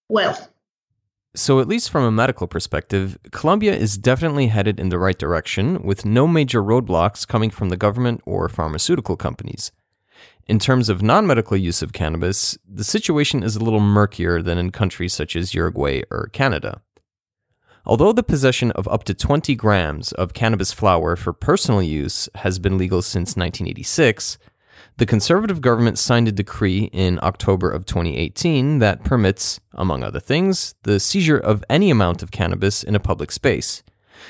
well. 0.10 0.38
So, 1.36 1.60
at 1.60 1.68
least 1.68 1.92
from 1.92 2.04
a 2.04 2.12
medical 2.12 2.48
perspective, 2.48 3.18
Colombia 3.32 3.76
is 3.76 3.98
definitely 3.98 4.48
headed 4.48 4.80
in 4.80 4.90
the 4.90 4.98
right 4.98 5.18
direction 5.18 5.84
with 5.84 6.04
no 6.04 6.28
major 6.28 6.64
roadblocks 6.64 7.28
coming 7.28 7.52
from 7.52 7.70
the 7.70 7.78
government 7.78 8.22
or 8.26 8.50
pharmaceutical 8.50 9.16
companies. 9.16 9.72
In 10.48 10.60
terms 10.60 10.88
of 10.88 11.02
non 11.02 11.28
medical 11.28 11.58
use 11.58 11.82
of 11.82 11.92
cannabis, 11.92 12.58
the 12.66 12.86
situation 12.86 13.44
is 13.44 13.58
a 13.58 13.64
little 13.64 13.82
murkier 13.82 14.42
than 14.42 14.58
in 14.58 14.72
countries 14.72 15.14
such 15.14 15.36
as 15.36 15.54
Uruguay 15.54 16.04
or 16.10 16.30
Canada. 16.32 16.82
Although 17.86 18.14
the 18.14 18.24
possession 18.24 18.72
of 18.72 18.88
up 18.88 19.04
to 19.06 19.14
20 19.14 19.56
grams 19.56 20.14
of 20.14 20.34
cannabis 20.34 20.72
flower 20.72 21.18
for 21.18 21.34
personal 21.34 21.82
use 21.82 22.30
has 22.36 22.60
been 22.60 22.78
legal 22.78 23.02
since 23.02 23.36
1986, 23.36 24.38
the 24.96 25.06
conservative 25.06 25.60
government 25.60 26.00
signed 26.00 26.30
a 26.30 26.32
decree 26.32 26.86
in 26.94 27.20
October 27.22 27.70
of 27.70 27.86
2018 27.86 28.80
that 28.80 29.04
permits, 29.04 29.60
among 29.74 30.02
other 30.02 30.20
things, 30.22 30.76
the 30.84 31.00
seizure 31.00 31.38
of 31.38 31.64
any 31.70 31.90
amount 31.90 32.24
of 32.24 32.32
cannabis 32.32 32.84
in 32.84 32.96
a 32.96 33.02
public 33.02 33.34
space, 33.34 33.84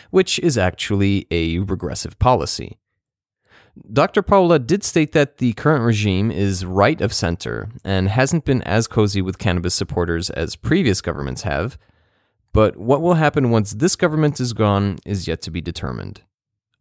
which 0.10 0.40
is 0.40 0.58
actually 0.58 1.28
a 1.30 1.60
regressive 1.60 2.18
policy. 2.18 2.80
Dr. 3.92 4.22
Paula 4.22 4.60
did 4.60 4.84
state 4.84 5.12
that 5.12 5.38
the 5.38 5.54
current 5.54 5.84
regime 5.84 6.32
is 6.32 6.66
right 6.66 7.00
of 7.02 7.14
center 7.14 7.70
and 7.84 8.10
hasn't 8.10 8.46
been 8.46 8.62
as 8.64 8.88
cozy 8.88 9.22
with 9.22 9.38
cannabis 9.38 9.76
supporters 9.76 10.30
as 10.30 10.56
previous 10.56 11.02
governments 11.02 11.44
have, 11.44 11.78
but 12.54 12.78
what 12.78 13.02
will 13.02 13.16
happen 13.16 13.52
once 13.52 13.72
this 13.72 13.96
government 13.96 14.40
is 14.40 14.54
gone 14.54 14.98
is 15.06 15.28
yet 15.28 15.42
to 15.42 15.52
be 15.52 15.62
determined. 15.62 16.22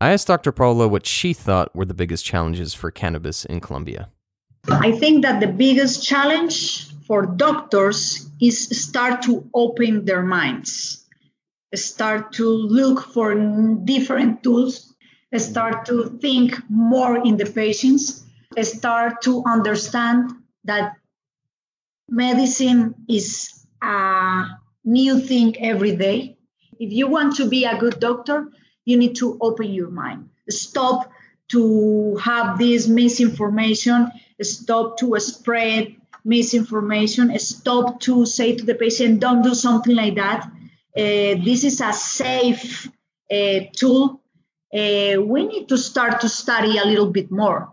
I 0.00 0.12
asked 0.12 0.26
Dr. 0.26 0.52
Paula 0.52 0.88
what 0.88 1.06
she 1.06 1.32
thought 1.32 1.74
were 1.74 1.84
the 1.84 1.94
biggest 1.94 2.24
challenges 2.24 2.74
for 2.74 2.90
cannabis 2.90 3.44
in 3.44 3.60
Colombia. 3.60 4.10
I 4.68 4.92
think 4.92 5.22
that 5.22 5.40
the 5.40 5.46
biggest 5.46 6.04
challenge 6.04 6.90
for 7.06 7.24
doctors 7.24 8.28
is 8.40 8.68
start 8.82 9.22
to 9.22 9.48
open 9.54 10.04
their 10.04 10.22
minds, 10.22 11.04
start 11.74 12.32
to 12.32 12.44
look 12.44 13.00
for 13.00 13.34
different 13.84 14.42
tools, 14.42 14.85
start 15.38 15.86
to 15.86 16.18
think 16.20 16.56
more 16.68 17.16
in 17.16 17.36
the 17.36 17.46
patients, 17.46 18.24
start 18.62 19.22
to 19.22 19.42
understand 19.44 20.32
that 20.64 20.96
medicine 22.08 22.94
is 23.08 23.66
a 23.82 24.46
new 24.84 25.20
thing 25.20 25.56
every 25.60 25.96
day. 25.96 26.38
If 26.78 26.92
you 26.92 27.08
want 27.08 27.36
to 27.36 27.48
be 27.48 27.64
a 27.64 27.78
good 27.78 28.00
doctor, 28.00 28.48
you 28.84 28.96
need 28.96 29.16
to 29.16 29.36
open 29.40 29.72
your 29.72 29.90
mind. 29.90 30.28
Stop 30.48 31.10
to 31.48 32.16
have 32.16 32.58
this 32.58 32.88
misinformation, 32.88 34.10
stop 34.40 34.98
to 34.98 35.18
spread 35.18 35.96
misinformation, 36.24 37.38
stop 37.38 38.00
to 38.00 38.26
say 38.26 38.56
to 38.56 38.64
the 38.64 38.74
patient, 38.74 39.20
don't 39.20 39.42
do 39.42 39.54
something 39.54 39.94
like 39.94 40.16
that. 40.16 40.44
Uh, 40.96 41.36
this 41.44 41.64
is 41.64 41.80
a 41.80 41.92
safe 41.92 42.88
uh, 43.30 43.60
tool. 43.72 44.20
Uh, 44.72 45.22
we 45.22 45.46
need 45.46 45.68
to 45.68 45.78
start 45.78 46.20
to 46.20 46.28
study 46.28 46.78
a 46.78 46.84
little 46.84 47.10
bit 47.10 47.30
more. 47.30 47.72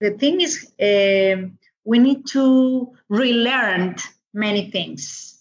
The 0.00 0.10
thing 0.10 0.40
is, 0.40 0.72
uh, 0.80 1.48
we 1.84 1.98
need 1.98 2.26
to 2.28 2.92
relearn 3.08 3.96
many 4.34 4.70
things 4.70 5.32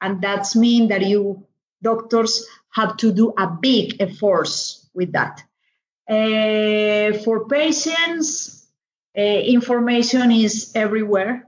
and 0.00 0.22
that's 0.22 0.56
mean 0.56 0.88
that 0.88 1.06
you 1.06 1.46
doctors 1.82 2.46
have 2.70 2.96
to 2.98 3.12
do 3.12 3.32
a 3.36 3.46
big 3.46 4.00
effort 4.00 4.48
with 4.94 5.12
that. 5.12 5.42
Uh, 6.08 7.16
for 7.18 7.46
patients, 7.48 8.66
information 9.14 10.30
is 10.30 10.72
everywhere. 10.74 11.46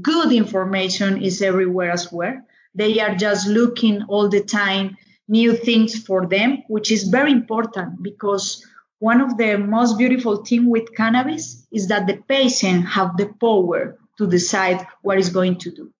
Good 0.00 0.32
information 0.32 1.22
is 1.22 1.42
everywhere 1.42 1.90
as 1.90 2.12
well. 2.12 2.40
They 2.74 3.00
are 3.00 3.16
just 3.16 3.48
looking 3.48 4.04
all 4.04 4.28
the 4.28 4.42
time 4.42 4.96
new 5.28 5.54
things 5.54 6.02
for 6.04 6.26
them, 6.26 6.62
which 6.68 6.90
is 6.90 7.04
very 7.04 7.30
important 7.30 8.02
because 8.02 8.66
one 8.98 9.20
of 9.20 9.36
the 9.36 9.56
most 9.56 9.98
beautiful 9.98 10.44
things 10.44 10.66
with 10.66 10.94
cannabis 10.96 11.66
is 11.70 11.88
that 11.88 12.06
the 12.06 12.16
patient 12.28 12.86
have 12.88 13.16
the 13.16 13.26
power 13.40 13.98
to 14.16 14.26
decide 14.26 14.84
what 15.02 15.18
is 15.18 15.28
going 15.28 15.58
to 15.58 15.70
do. 15.70 15.92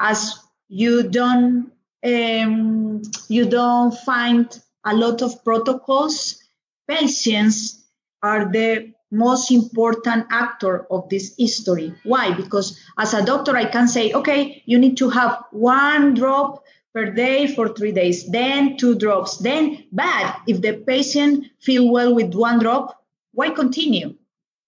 As 0.00 0.38
you 0.68 1.08
don't 1.08 1.72
um, 2.04 3.02
you 3.28 3.48
don't 3.48 3.92
find 3.92 4.58
a 4.84 4.94
lot 4.94 5.22
of 5.22 5.44
protocols. 5.44 6.42
Patients 6.86 7.84
are 8.22 8.50
the 8.50 8.92
most 9.10 9.50
important 9.50 10.26
actor 10.30 10.86
of 10.90 11.08
this 11.08 11.34
history. 11.38 11.94
Why? 12.04 12.32
Because 12.32 12.80
as 12.98 13.14
a 13.14 13.24
doctor, 13.24 13.56
I 13.56 13.64
can 13.64 13.88
say, 13.88 14.12
okay, 14.12 14.62
you 14.66 14.78
need 14.78 14.96
to 14.98 15.08
have 15.10 15.44
one 15.50 16.14
drop 16.14 16.64
per 16.96 17.10
day 17.10 17.46
for 17.46 17.68
three 17.68 17.92
days, 17.92 18.26
then 18.30 18.78
two 18.78 18.94
drops, 18.94 19.36
then 19.36 19.84
bad. 19.92 20.34
If 20.46 20.62
the 20.62 20.72
patient 20.72 21.44
feel 21.60 21.92
well 21.92 22.14
with 22.14 22.34
one 22.34 22.58
drop, 22.58 23.04
why 23.32 23.50
continue? 23.50 24.14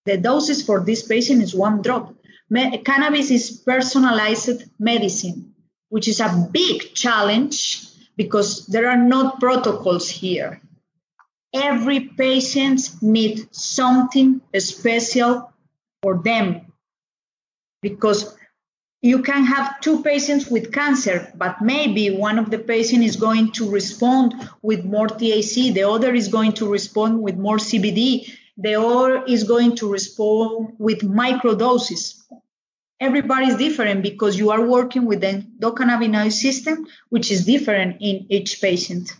The 0.04 0.18
doses 0.18 0.62
for 0.62 0.84
this 0.84 1.06
patient 1.06 1.42
is 1.42 1.54
one 1.54 1.80
drop. 1.80 2.14
Me- 2.50 2.76
cannabis 2.84 3.30
is 3.30 3.62
personalized 3.64 4.64
medicine 4.78 5.54
which 5.88 6.08
is 6.08 6.20
a 6.20 6.48
big 6.50 6.94
challenge 6.94 7.86
because 8.16 8.66
there 8.66 8.90
are 8.90 8.96
not 8.96 9.40
protocols 9.40 10.08
here. 10.10 10.60
Every 11.54 12.00
patient 12.00 12.80
needs 13.00 13.46
something 13.52 14.42
special 14.58 15.50
for 16.02 16.18
them 16.22 16.72
because 17.80 18.36
you 19.02 19.22
can 19.22 19.44
have 19.44 19.80
two 19.80 20.02
patients 20.02 20.50
with 20.50 20.72
cancer, 20.72 21.32
but 21.36 21.62
maybe 21.62 22.10
one 22.10 22.38
of 22.38 22.50
the 22.50 22.58
patients 22.58 23.06
is 23.06 23.16
going 23.16 23.52
to 23.52 23.70
respond 23.70 24.34
with 24.62 24.84
more 24.84 25.06
THC, 25.06 25.72
the 25.72 25.88
other 25.88 26.14
is 26.14 26.28
going 26.28 26.52
to 26.54 26.68
respond 26.68 27.22
with 27.22 27.36
more 27.36 27.58
CBD, 27.58 28.32
the 28.56 28.74
other 28.74 29.24
is 29.24 29.44
going 29.44 29.76
to 29.76 29.90
respond 29.90 30.74
with 30.78 31.00
microdoses 31.00 32.18
everybody 33.00 33.46
is 33.46 33.56
different 33.56 34.02
because 34.02 34.38
you 34.38 34.50
are 34.50 34.62
working 34.62 35.06
with 35.06 35.20
the 35.20 35.44
endocannabinoid 35.60 36.32
system, 36.32 36.86
which 37.10 37.30
is 37.30 37.44
different 37.44 37.96
in 38.00 38.26
each 38.28 38.60
patient. 38.60 39.12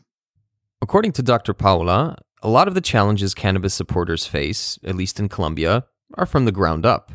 According 0.82 1.12
to 1.12 1.22
Dr. 1.22 1.54
Paula, 1.54 2.16
a 2.42 2.48
lot 2.48 2.68
of 2.68 2.74
the 2.74 2.80
challenges 2.80 3.34
cannabis 3.34 3.74
supporters 3.74 4.26
face, 4.26 4.78
at 4.84 4.94
least 4.94 5.18
in 5.18 5.28
Colombia, 5.28 5.86
are 6.14 6.26
from 6.26 6.44
the 6.44 6.52
ground 6.52 6.86
up. 6.86 7.12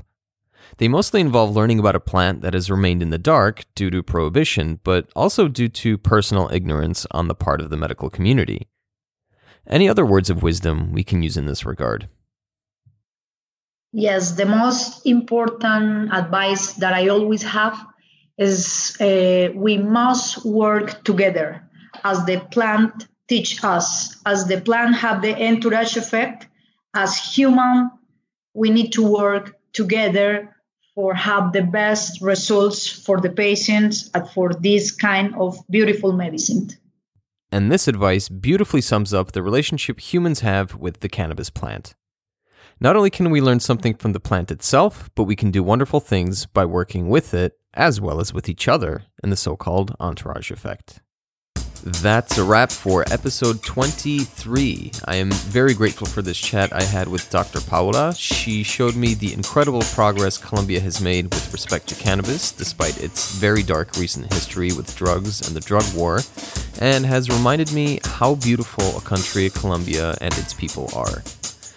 They 0.77 0.87
mostly 0.87 1.21
involve 1.21 1.55
learning 1.55 1.79
about 1.79 1.95
a 1.95 1.99
plant 1.99 2.41
that 2.41 2.53
has 2.53 2.71
remained 2.71 3.01
in 3.01 3.09
the 3.09 3.17
dark 3.17 3.63
due 3.75 3.89
to 3.91 4.03
prohibition, 4.03 4.79
but 4.83 5.09
also 5.15 5.47
due 5.47 5.69
to 5.69 5.97
personal 5.97 6.49
ignorance 6.51 7.05
on 7.11 7.27
the 7.27 7.35
part 7.35 7.61
of 7.61 7.69
the 7.69 7.77
medical 7.77 8.09
community. 8.09 8.67
Any 9.67 9.87
other 9.87 10.05
words 10.05 10.29
of 10.29 10.43
wisdom 10.43 10.91
we 10.91 11.03
can 11.03 11.23
use 11.23 11.37
in 11.37 11.45
this 11.45 11.65
regard? 11.65 12.09
Yes, 13.91 14.31
the 14.31 14.45
most 14.45 15.05
important 15.05 16.13
advice 16.13 16.73
that 16.73 16.93
I 16.93 17.09
always 17.09 17.43
have 17.43 17.77
is 18.37 18.97
uh, 18.99 19.49
we 19.53 19.77
must 19.77 20.43
work 20.43 21.03
together 21.03 21.69
as 22.03 22.25
the 22.25 22.39
plant 22.51 23.07
teach 23.29 23.63
us, 23.63 24.17
as 24.25 24.47
the 24.47 24.59
plant 24.59 24.95
have 24.95 25.21
the 25.21 25.35
entourage 25.35 25.95
effect. 25.95 26.47
As 26.95 27.15
human, 27.17 27.91
we 28.53 28.71
need 28.71 28.93
to 28.93 29.03
work 29.07 29.55
together 29.73 30.52
for 30.95 31.13
have 31.13 31.53
the 31.53 31.63
best 31.63 32.21
results 32.21 32.87
for 32.87 33.19
the 33.19 33.29
patients 33.29 34.09
and 34.13 34.29
for 34.29 34.53
this 34.53 34.91
kind 34.91 35.33
of 35.35 35.57
beautiful 35.69 36.13
medicine. 36.13 36.69
And 37.51 37.71
this 37.71 37.87
advice 37.87 38.29
beautifully 38.29 38.81
sums 38.81 39.13
up 39.13 39.31
the 39.31 39.43
relationship 39.43 39.99
humans 39.99 40.39
have 40.39 40.75
with 40.75 41.01
the 41.01 41.09
cannabis 41.09 41.51
plant. 41.51 41.93
Not 42.79 42.95
only 42.95 43.11
can 43.11 43.29
we 43.29 43.41
learn 43.41 43.59
something 43.59 43.93
from 43.93 44.13
the 44.13 44.19
plant 44.19 44.49
itself, 44.49 45.11
but 45.13 45.25
we 45.25 45.35
can 45.35 45.51
do 45.51 45.61
wonderful 45.61 45.99
things 45.99 46.47
by 46.47 46.65
working 46.65 47.09
with 47.09 47.33
it 47.33 47.53
as 47.75 48.01
well 48.01 48.19
as 48.19 48.33
with 48.33 48.49
each 48.49 48.67
other 48.67 49.03
in 49.23 49.29
the 49.29 49.37
so 49.37 49.55
called 49.55 49.95
entourage 49.99 50.49
effect. 50.49 51.02
That's 51.85 52.37
a 52.37 52.45
wrap 52.45 52.71
for 52.71 53.03
episode 53.11 53.61
23. 53.61 54.91
I 55.03 55.17
am 55.17 55.29
very 55.31 55.73
grateful 55.73 56.07
for 56.07 56.21
this 56.21 56.37
chat 56.37 56.71
I 56.71 56.81
had 56.81 57.09
with 57.09 57.29
Dr. 57.29 57.59
Paula. 57.59 58.15
She 58.15 58.63
showed 58.63 58.95
me 58.95 59.15
the 59.15 59.33
incredible 59.33 59.81
progress 59.81 60.37
Colombia 60.37 60.79
has 60.79 61.01
made 61.01 61.25
with 61.25 61.51
respect 61.51 61.87
to 61.87 61.95
cannabis, 61.95 62.53
despite 62.53 63.03
its 63.03 63.35
very 63.35 63.63
dark 63.63 63.97
recent 63.97 64.31
history 64.31 64.71
with 64.71 64.95
drugs 64.95 65.45
and 65.45 65.53
the 65.53 65.59
drug 65.59 65.83
war, 65.93 66.21
and 66.79 67.05
has 67.05 67.29
reminded 67.29 67.73
me 67.73 67.99
how 68.05 68.35
beautiful 68.35 68.97
a 68.97 69.01
country 69.01 69.49
Colombia 69.49 70.15
and 70.21 70.33
its 70.37 70.53
people 70.53 70.89
are. 70.95 71.17